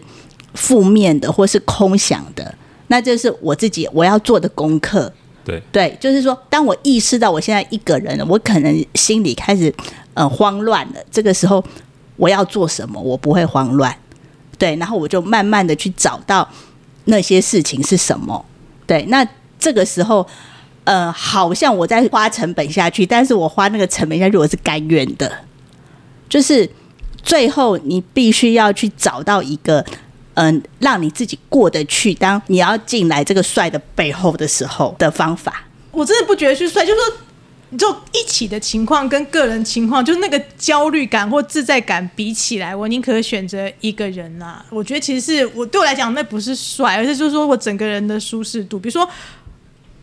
[0.54, 2.54] 负面的或是空想的？
[2.88, 5.12] 那就是我自己我要做的功课。
[5.44, 9.74] 对对，就是说，当我意识到我现在一个人了，我可能心里开始
[10.14, 10.96] 呃慌乱了。
[11.10, 11.64] 这个时候
[12.16, 13.02] 我要做什么？
[13.02, 13.96] 我不会慌乱。
[14.60, 16.48] 对，然后我就慢慢的去找到
[17.06, 18.46] 那些事情是什么。
[18.86, 19.28] 对，那
[19.58, 20.28] 这个时候
[20.84, 25.32] 呃，好像我在花成本下去，但是我花那个成本下去，我是甘愿的。
[26.32, 26.68] 就是
[27.22, 29.86] 最后，你必须要去找到一个，
[30.36, 32.14] 嗯，让你自己过得去。
[32.14, 44.66] 当你要进来这个帅的背后的时候的方法，我真的不觉得是帅，就是说，就一起的情况跟个人情况，就是那个焦虑感或自在感比起来，我宁可选择一个人呐、啊。
[44.70, 48.80] 我觉得其实是我对我来讲，那不是帅，而是就是说我整个人的舒适度。
[48.80, 49.06] 比如说，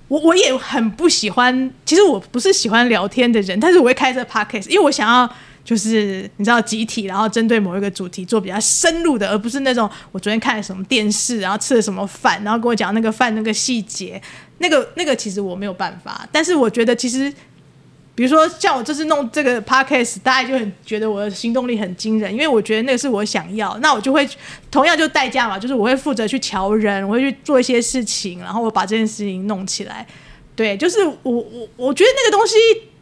[0.09, 5.29] 我我也很不喜欢，其实我不是喜欢聊天的人，但是我会开这 podcast，因为我想要。
[5.69, 14.19] 就是你知道集体，然后针对某一个主题做比较深入的，而不是那种我昨天看了什么电视，然后吃了什么饭，然后跟我讲那个饭那个细节，
[14.61, 16.27] 那个那个其实我没有办法。
[16.33, 17.31] 但是我觉得其实，
[18.15, 24.27] 比如说像我这次弄这个 podcast，大家就很觉得我的行动力很惊人，因为我觉得那个是我想要，那我就会
[24.71, 30.07] 同样就代价嘛，就是我会负责去乔人，我会去做一些事情，然后我把这件事情弄起来。
[30.57, 32.55] 对，就是我我我觉得那个东西。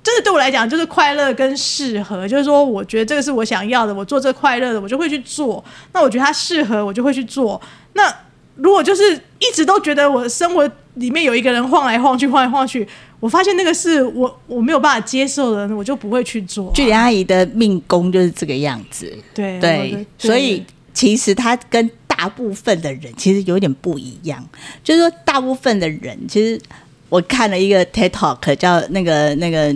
[0.07, 5.65] 真的对我来讲，就是快乐跟适合，就是说，我觉得这个是我想要的，我做这快乐的，我就会去做。
[5.93, 7.61] 那我觉得它适合，我就会去做。
[7.95, 8.15] 那
[8.55, 12.87] 如果就是一直都觉得我生活里面有一个人晃来晃去，晃来晃去，
[13.19, 16.73] 我发现那个是我我没有办法接受的，我就不会去做啊。
[16.73, 20.65] 句点阿姨的命宫就是这个样子，对对，所以
[20.95, 24.49] 其实她跟大部分的人其实有点不一样，
[24.85, 26.61] 就是说大部分的人，其实
[27.09, 29.75] 我看了一个 TED Talk，叫那个那个。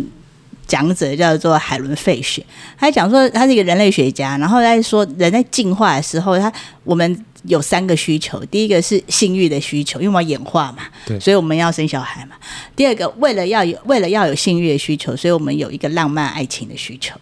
[0.70, 2.46] 讲者叫做海伦·费雪，
[2.78, 6.52] 他讲说他是一个人类学家，然后在说人在进化的时候，他
[6.84, 12.36] 我们有三个需求，第一个是性欲的需求，因为我们要演化嘛，对，所以我们要生小孩嘛。
[12.76, 17.18] 第二个，为了要有为了要有性欲的需求，所以我们有一个浪漫爱情的需求。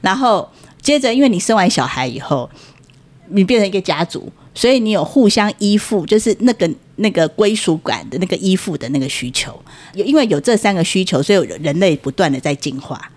[0.00, 0.48] 然后
[0.80, 2.48] 接着，因为你生完小孩以后，
[3.30, 6.70] 你变成一个家族，所以你有互相依附，就是那个。
[6.96, 9.60] 那个归属感的那个依附的那个需求，
[9.94, 13.10] 有因为有这三个需求，所以人类不断的在进化。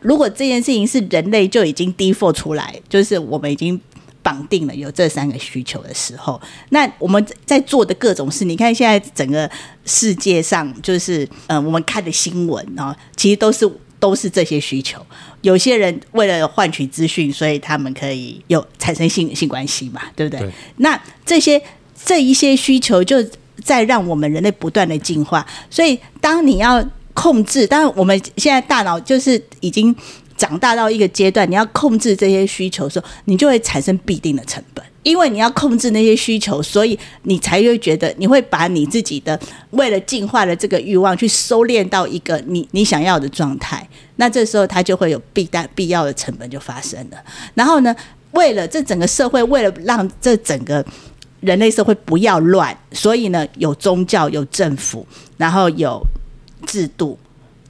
[0.00, 3.80] 如果这件事情是人类就已经 default 出来，就是我们已经
[4.20, 9.48] 绑定了有这三个需求的时候，那我们在做的各种事，你看现在整个
[9.84, 15.00] 世界上，就是嗯，我们看的新闻啊，其实都是都是这些需求。
[15.42, 20.40] 有些人为了换取资讯，所以他们可以有产生性性关系嘛，对不对？
[20.40, 20.50] 对。
[20.76, 21.60] 那这些。
[22.02, 23.22] 这一些需求就
[23.62, 29.94] 在让我们人类不断的进化，所以当你要控制，当然我们现在大脑就是已经
[30.34, 39.38] 长大到一个阶段，你要控制这些需求的时候，你就会产生必定的成本，因为你要控制那些需求，所以你才会觉得你会把你自己的
[39.70, 47.16] 为了进化的这个欲望去收敛到一个你你想要的状态，那这时候它就会有必但必要的成本就发生了。
[47.54, 47.96] 然后呢，
[48.32, 50.84] 为了这整个社会，为了让这整个
[51.40, 55.06] 人类社会不要乱，所以呢，有宗教，有政府，
[55.38, 56.02] 然后有
[56.66, 57.18] 制度，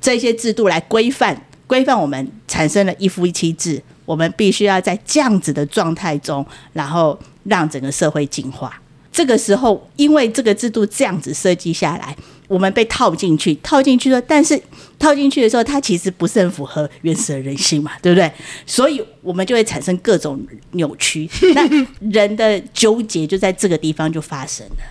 [0.00, 8.76] 这些制度来规范规范我们产生了一夫一妻制，我们必须要在这样子的状态中，然后让整个社会进化。
[9.12, 12.16] 这个时候，因为这个制度这样子设计下来，
[12.48, 14.20] 我们被套进去，套进去了。
[14.20, 14.60] 但是
[14.98, 18.28] 套进去的时候，它其实不是很符合原始的人性嘛，对不对？
[18.66, 21.30] 所以我们就会产生各种扭曲。
[21.54, 24.82] 那人的纠结就在这个地方就发生了，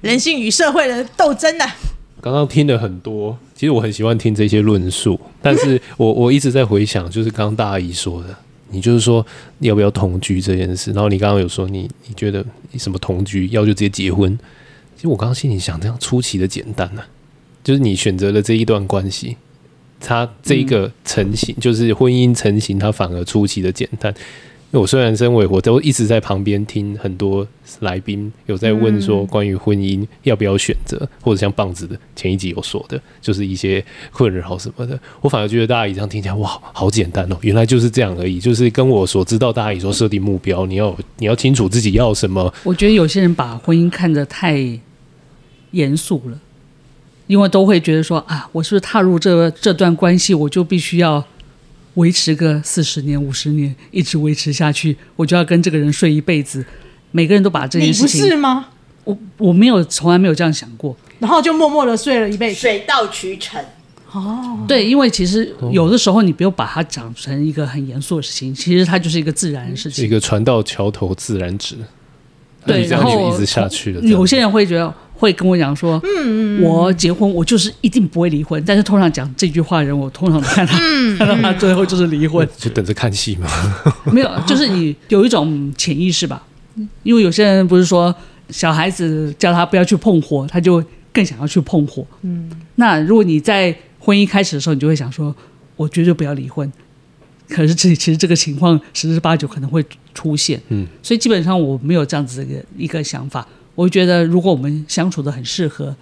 [0.00, 1.76] 人性与社会的斗争啊！
[2.20, 8.36] 刚刚听了很多，其实我很喜欢听这些论述， 但是我我一直在回想，就是刚刚大阿姨说的。
[8.70, 9.24] 你就是说
[9.60, 14.36] 要不要同居这件事，然后你刚刚有说你你觉得你什么同居要就直接结婚，
[14.96, 17.06] 其实我刚刚心里想这样出奇的简单呢、啊，
[17.62, 19.36] 就是你选择了这一段关系，
[20.00, 24.12] 它这一个成型、嗯、就是婚姻成型，它反而出奇的简单。
[24.80, 27.46] 我虽然身为我都一直在旁边听很多
[27.80, 42.52] 来宾有在问说关于婚姻要不要选择，或者像棒子的前一集有说的，就是一些困扰什么的，我反而觉得大家以这样听起来哇，好简单哦，原来就是这样而已，就是跟我所知道大阿姨说设定目标，你要你要清楚自己要什么。
[42.64, 44.78] 我觉得有些人把婚姻看得太
[45.72, 46.38] 严肃了，
[47.26, 51.22] 因为都会觉得说啊，我是不是踏入这这段关系，我就必须要。
[51.94, 56.64] 维持个四十年、五十年，一直维持下去，我就要跟这个人睡一辈子。
[57.10, 58.68] 每个人都把这件事情，你不是吗？
[59.04, 60.96] 我我没有，从来没有这样想过。
[61.18, 63.62] 然后就默默的睡了一辈子，水到渠成。
[64.12, 70.04] 哦，对，因为其实有的时候你不用把它讲成一个很严肃的事情，其实它就是一个自然的事情。
[70.04, 71.76] 一个船到桥头自然直。
[72.64, 74.00] 对，然后一直下去了。
[74.02, 74.94] 有些人会觉得。
[75.22, 78.60] 会跟我讲说，嗯嗯，我结婚我就是一定不会离婚。
[78.66, 83.48] 但是通常讲这句话的人，我通常都看他，嗯、 看到他最后就是离婚，就等着看戏嘛。
[84.12, 86.44] 没有，就是你有一种潜意识吧。
[87.04, 88.12] 因为有些人不是说
[88.50, 92.04] 小孩子叫他不要去碰火，他就更想要去碰火。
[92.22, 95.32] 嗯，那如果你在婚姻开始的时候，你就会想说，
[95.76, 96.70] 我绝对不要离婚。
[97.48, 100.60] 可是这其实这个情况十之八九可能会出现。
[100.70, 103.46] 嗯，所以基本上我没有这样子的一个一个想法。
[103.74, 105.96] 我觉得，如果我们相处得很适合，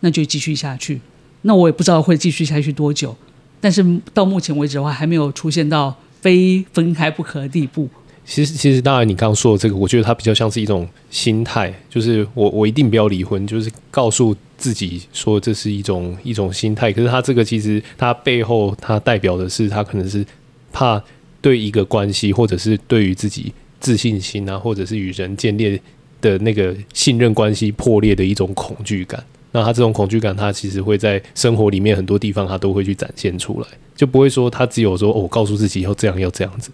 [0.00, 1.00] 那就继续下去。
[1.42, 3.16] 那我也不知道会继续下去多久，
[3.60, 7.88] 但是到目前为止的话，还没有出现到非分开不可的地步。
[8.24, 16.92] 其实，其实当然，你刚刚说的这个，我觉得它比较像是一种心态，就是我我一定不要离婚，就是告诉自己说这是一种一种心态。
[16.92, 20.24] 可是，它这个其实它背后它代表的是，它可能是
[20.72, 21.02] 怕
[21.40, 25.80] 对一个关系，或者是对于自己自信心啊，或者是与人建立。
[26.22, 36.70] 的那个信任关系破裂的一种恐惧感，那他这种恐惧感，他其实会在生活里面很多地方，他都会去展现出来，就不会说他只有说哦，我告诉自己要这样要这样子，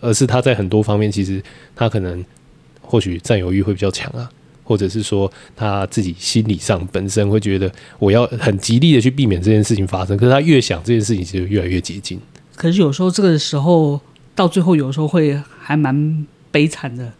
[0.00, 1.42] 而是他在很多方面，其实
[1.74, 2.24] 他可能
[2.80, 4.30] 或许占有欲会比较强啊，
[4.62, 12.20] 或者是说他自己心理上本身会觉得我要很极力的去避免这件事情发生，可是他越想这件事情，其实越来越接近。
[12.54, 14.00] 可是有时候这个时候
[14.34, 17.12] 到最后，有时候会还蛮悲惨的。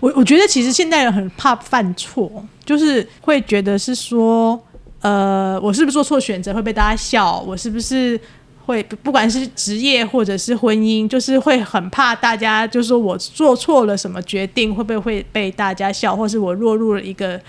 [0.00, 2.30] 我我觉得其实现代人很怕犯错，
[2.64, 4.58] 就是会觉得是说，
[5.00, 7.38] 呃，我是不是做错选择会被大家笑？
[7.46, 8.18] 我是不是
[8.66, 17.40] 会不管是职业或者是婚姻，就是会很怕大家，就是说我做错了什么决定，会不会会被大家笑，或是我落入了一个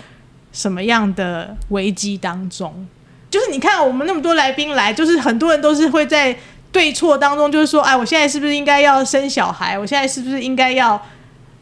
[0.52, 2.86] 什么样的危机当中？
[3.30, 6.36] 就是你看我们那么多来宾来，就是很多人都是会在
[6.70, 9.78] 对错当中，就是说，哎，我现在是不是应该要生小孩？
[9.78, 11.00] 我现在是不是应该要？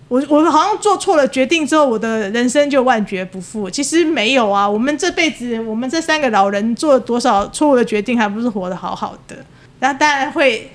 [0.09, 3.71] 我我好像做错了决定之后，我的人生就万劫不复。
[3.71, 9.37] 其实没有啊，我们这辈子，我们这三个老人做了多少错误的决定，还不是活得好好的？
[9.81, 10.71] 那当然会，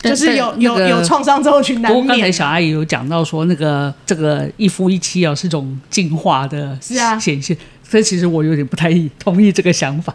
[0.00, 7.56] 就是有有有创伤之后去难过刚才小阿姨有讲到说，那个这个一夫一妻啊，是种进化的显现。
[7.82, 10.14] 所以其实我有点不太同意这个想法。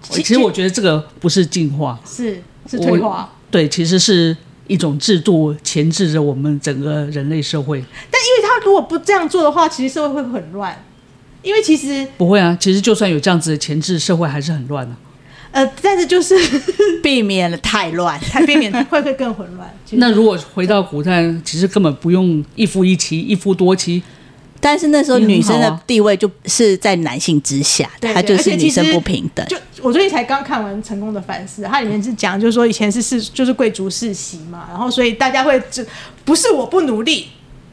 [0.00, 3.30] 其实我觉得这个不是进化，是是退化。
[3.50, 4.34] 对，其实是。
[4.66, 10.84] 一种制度钳制着我们整个人类社会，但因为他如果不这样做的话，其实社会会很乱。
[11.42, 14.96] 因为其实不会啊，其实就算有这样子的钳制，社会还是很乱啊。
[15.52, 16.34] 呃，但是就是
[17.02, 19.70] 避免了太乱，才避免会会更混乱。
[19.90, 24.02] 那如果回到古代，其实根本不用一夫一妻、一夫多妻。
[24.64, 29.46] 但是那时候女生的地位就是在男性之下，她就是女生不平等。
[29.46, 35.84] 就我最近才刚看完《成功的反思》，它里面是讲，就是说以前是世就是贵族世袭嘛，然后所以大家会就
[36.24, 37.28] 不是我不努力，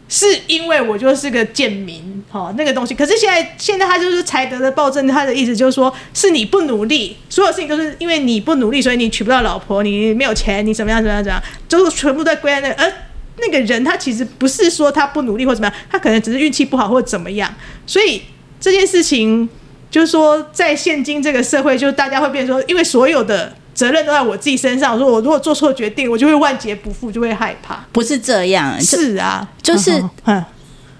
[0.09, 2.93] 是因为我就是个贱民，哈那个东西。
[2.93, 12.75] 可是现在现在他就是才德的暴政，他的意思就是说是你不努力，所有事情都是因为你不努力，所以你娶不到老婆，你没有钱，你怎么样怎么样怎么样，就是全部在归在那个。
[12.75, 12.93] 而
[13.41, 17.53] 那个人他其实不是说他不努力或怎么样，他可能只是运气不好或怎么样。
[17.85, 18.21] 所以
[18.59, 19.49] 这件事情，
[19.89, 27.83] 就是说在现今这个社会，就是大家会变成说，因为所有的责任都在我自己身上，说我如果做错决定，我就会万劫不复，就会害怕。
[27.91, 30.01] 不是这样，是啊，就是。
[30.25, 30.43] 嗯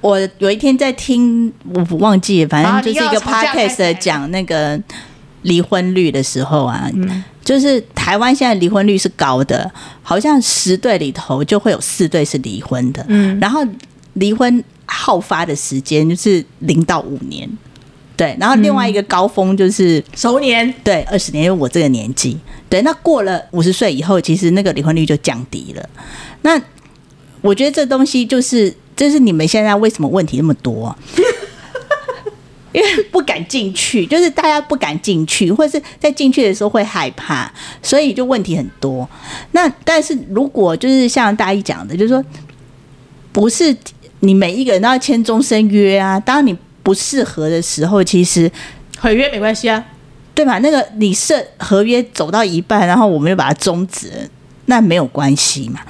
[0.02, 4.82] 我有一天在听，我不忘记，反正就是一个 podcast 讲那个
[5.44, 9.70] 离婚率的时候啊，嗯、就是台湾现在离婚率是高的，
[10.02, 13.66] 好像十对里头就会有四对是离婚的，嗯，然后
[14.14, 17.50] 离婚好发的时间就是零到五年，
[18.16, 22.38] 对，然后另外一个高峰就是熟年，对，二十年，因为我这个年纪，
[22.70, 25.90] 对，那过了五十岁以后，其实那个离婚率就降低了。
[26.42, 26.62] 那
[27.42, 28.74] 我觉得这东西就是。
[28.94, 30.96] 这是你们现在为什么问题那么多？
[32.72, 37.52] 因为不敢进去，就是大家不敢进去，或者是在进去的时候会害怕，
[37.82, 39.08] 所以就问题很多。
[39.52, 42.24] 那但是如果就是像大一讲的，就是说
[43.32, 43.76] 不是
[44.22, 46.20] 你每一个人都要签终身约啊。
[46.20, 48.52] 当你不适合的时候，其实
[49.00, 49.84] 毁约没关系啊，
[50.34, 50.60] 对吧？
[50.60, 54.30] 那个你设合约走到一半，然后我们就把它终止，
[54.66, 55.82] 那没有关系嘛。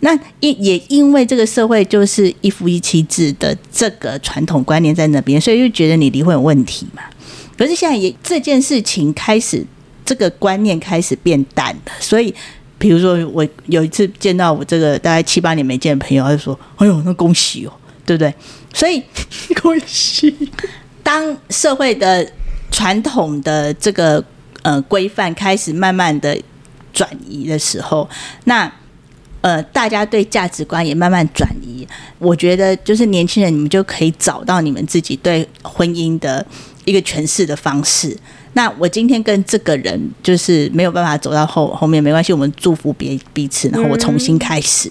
[0.00, 7.02] 那因也因为这个社会就是一夫一妻制的这个传统观念在那边，所以就觉得你离婚有问题嘛。
[7.56, 9.64] 可是现在也这件事情开始，
[10.04, 11.92] 这个观念开始变淡了。
[11.98, 12.32] 所以，
[12.78, 17.72] 比如说我有一次见到我这个大概七八年没见的朋友，他就说：“哎呦，那恭喜哦，
[18.04, 18.32] 对不对？”
[18.74, 19.02] 所以
[19.62, 20.34] 恭喜。
[21.02, 22.30] 当社会的
[22.70, 24.22] 传统的这个
[24.62, 26.38] 呃规范开始慢慢的
[26.96, 28.08] 转移的时候，
[28.46, 28.72] 那。
[29.42, 31.86] 呃，大家对价值观也慢慢转移。
[32.18, 36.44] 我觉得，就是年轻人，你们就可以找到你们自己对婚姻的
[36.84, 38.16] 一个诠释的方式。
[38.54, 44.90] 那我今天跟这个人就是没有办法走到后后面，没关系，我们祝福别彼此，然后我重新开始，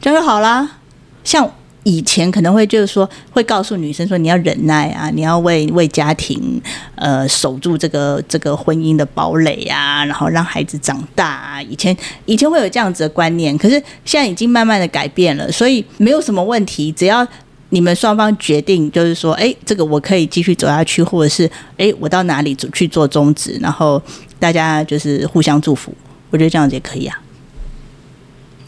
[0.00, 0.78] 这样就好啦。
[1.22, 1.48] 像。
[1.90, 6.62] 以前可能会就是说，会告诉女生说，你要忍耐啊，你要为为家庭
[6.94, 11.60] 呃守住这个这个婚姻的堡垒啊，然后让孩子长大啊。
[11.62, 13.74] 以前以前会有这样子的观念，可是
[14.04, 17.26] 现在已经慢慢的改变了，所以没有什么问题，只要
[17.70, 24.00] 你们双方决定，就是说，哎，这个我可以继续走下去，或者是哎，我到哪里去做终止，然后
[24.38, 25.92] 大家就是互相祝福，
[26.30, 27.20] 我觉得这样子也可以啊。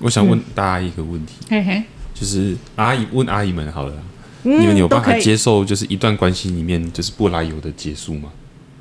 [0.00, 1.34] 我想问大家一个问题。
[1.48, 1.82] 嘿嘿。
[2.14, 3.94] 就是阿姨问阿姨们好了，
[4.44, 8.30] 嗯、你们有办法接受就是一段关系里面就是不来由的结束吗？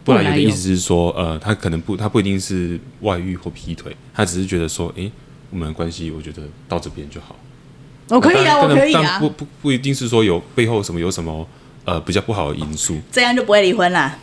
[0.04, 5.12] 不来由的意思是说，呃，他可能不，他不一定是外遇或劈腿，他只是觉得说，哎、欸，
[5.52, 7.36] 我们的关系我觉得到这边就好。
[8.10, 11.48] 我可以啊，我可以啊，不不不一定是说有背后什么有什么
[11.86, 14.18] 呃比较不好的因素，这样就不会离婚啦。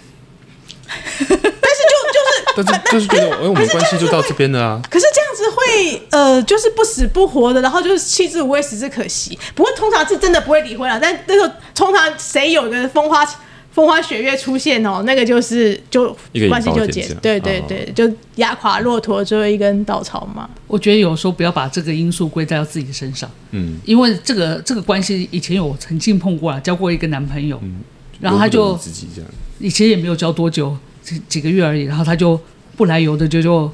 [2.63, 4.83] 但是就是觉得，哎，我们关系就到这边了啊。
[4.91, 9.39] 可是这样子会，呃，就是不死不活的，然后就是弃之无味，死之可惜。
[9.55, 10.99] 不过通常是真的不会离婚啊。
[11.01, 13.25] 但那个通常谁有个风花
[13.73, 16.17] 风花雪月出现哦，那个就是就
[16.49, 20.49] 关系就结，对对对，就压垮骆驼最后一根稻草嘛。
[20.67, 27.77] 我觉得有时候不要把这个因素归在到自己身上，嗯，因为这个这个关系以前有曾经碰过啊，交过一个男朋友，嗯，
[28.21, 29.31] 然后他就自己这样，
[29.61, 30.77] 以前也没有交多久。
[31.03, 32.39] 几几个月而已，然后他就
[32.77, 33.71] 不来由的就就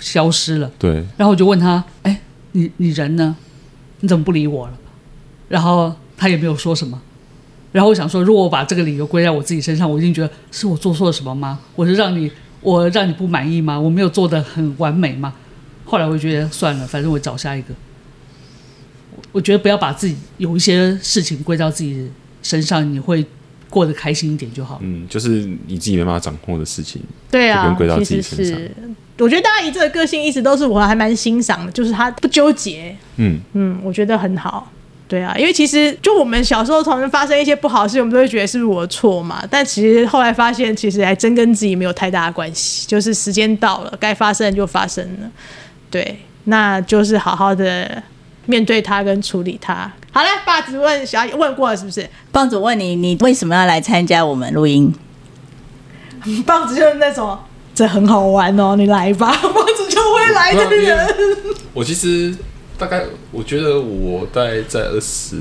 [0.00, 0.70] 消失了。
[0.78, 2.20] 对，然后我就问他：“哎，
[2.52, 3.36] 你你人呢？
[4.00, 4.74] 你怎么不理我了？”
[5.48, 7.00] 然后他也没有说什么。
[7.72, 11.60] 然后我想说，如果我把这个理由归在我自己身上，我一定觉得是我做错了什么吗？
[11.76, 12.30] 我是让你
[12.60, 13.78] 我让你不满意吗？
[13.78, 15.34] 我没有做的很完美吗？
[15.84, 17.74] 后来我就觉得算了，反正我找下一个。
[19.32, 22.10] 我觉得不要把自己有一些事情归到自己
[22.42, 23.24] 身上，你会。
[23.70, 24.78] 过得开心一点就好。
[24.82, 27.00] 嗯，就是你自己没办法掌控的事情，
[27.30, 28.56] 对啊，归到自己身上。
[28.58, 28.70] 是
[29.18, 32.94] 我觉得大姨这个个性一直都是我还蛮欣赏的，就是她不纠结。
[33.16, 34.70] 嗯嗯，我觉得很好。
[35.06, 39.42] 对啊，因为其实就我们小时候从发生一些不好的事情，我们都会觉得是不是我的错嘛？
[39.50, 42.86] 但其实后来发现，其实还真跟自己没有太大的关系。
[42.86, 45.30] 就是时间到了，该发生就发生了。
[45.90, 48.02] 对，那就是好好的。
[48.50, 50.28] 面对他跟处理他，好了。
[50.44, 52.08] 棒子问小阿问过了是不是？
[52.32, 54.92] 棒子问你，你为什么要来参加我们录音？
[56.44, 57.38] 棒子就是那种
[57.72, 61.08] 这很好玩哦，你来吧， 棒子就会来的人。
[61.72, 62.34] 我其实
[62.76, 65.36] 大概我觉得我大概在二十，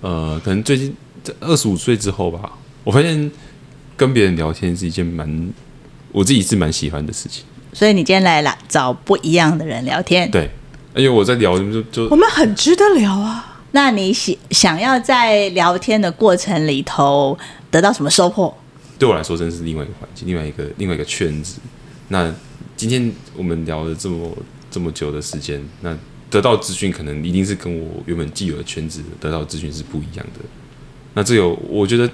[0.00, 2.50] 呃，可能最近在二十五岁之后吧，
[2.82, 3.30] 我发现
[3.96, 5.48] 跟别人聊天是一件蛮
[6.10, 7.44] 我自己是蛮喜欢的事情。
[7.72, 10.50] 所以你今天来了，找不一样的人聊天，对。
[10.96, 13.60] 因为我在聊，就就我们很值得聊啊。
[13.72, 17.38] 那你想想要在聊天的过程里头
[17.70, 18.52] 得到什么收获？
[18.98, 21.60] 对我来说，真是另外一个环境，另外一个另外一个圈子。
[22.08, 22.34] 那
[22.76, 24.34] 今天我们聊了这么
[24.70, 25.94] 这么久的时间，那
[26.30, 30.40] 得到资讯可能一定是跟我原本既有的圈子得到资讯是不一样的。
[31.12, 32.08] 那这有，我觉得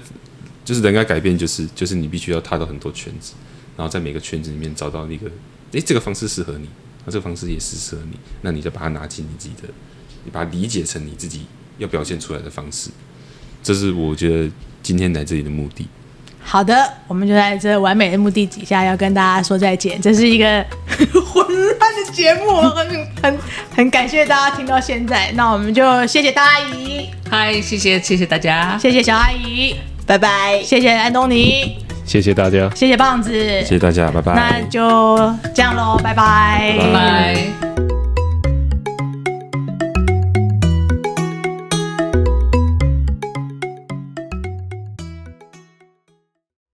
[0.65, 3.33] 就是人该改变，就是就是你必须要踏到很多圈子，
[3.77, 5.29] 然后在每个圈子里面找到那个，
[5.71, 6.67] 诶，这个方式适合你，
[7.05, 9.67] 那这个方式也是适合你，那你就把它拿进你自己的，
[10.23, 11.45] 你把它理解成你自己
[11.77, 12.89] 要表现出来的方式，
[13.61, 14.51] 这是我觉得
[14.81, 15.87] 今天来这里的目的。
[16.45, 20.01] 好的，我们就在这完美的目的底下要跟大家说再见。
[20.01, 20.65] 这是一个
[21.25, 23.39] 混乱的节目，很很
[23.73, 25.31] 很感谢大家听到现在。
[25.35, 29.75] 那我们就谢谢大阿姨，嗨，谢谢谢谢大家，谢谢小阿姨，
[30.05, 34.33] 拜拜，谢谢安东尼，谢谢大家，谢谢棒子，谢谢大家，拜拜。
[34.33, 35.17] 那就
[35.53, 37.82] 这样喽，拜拜，拜拜。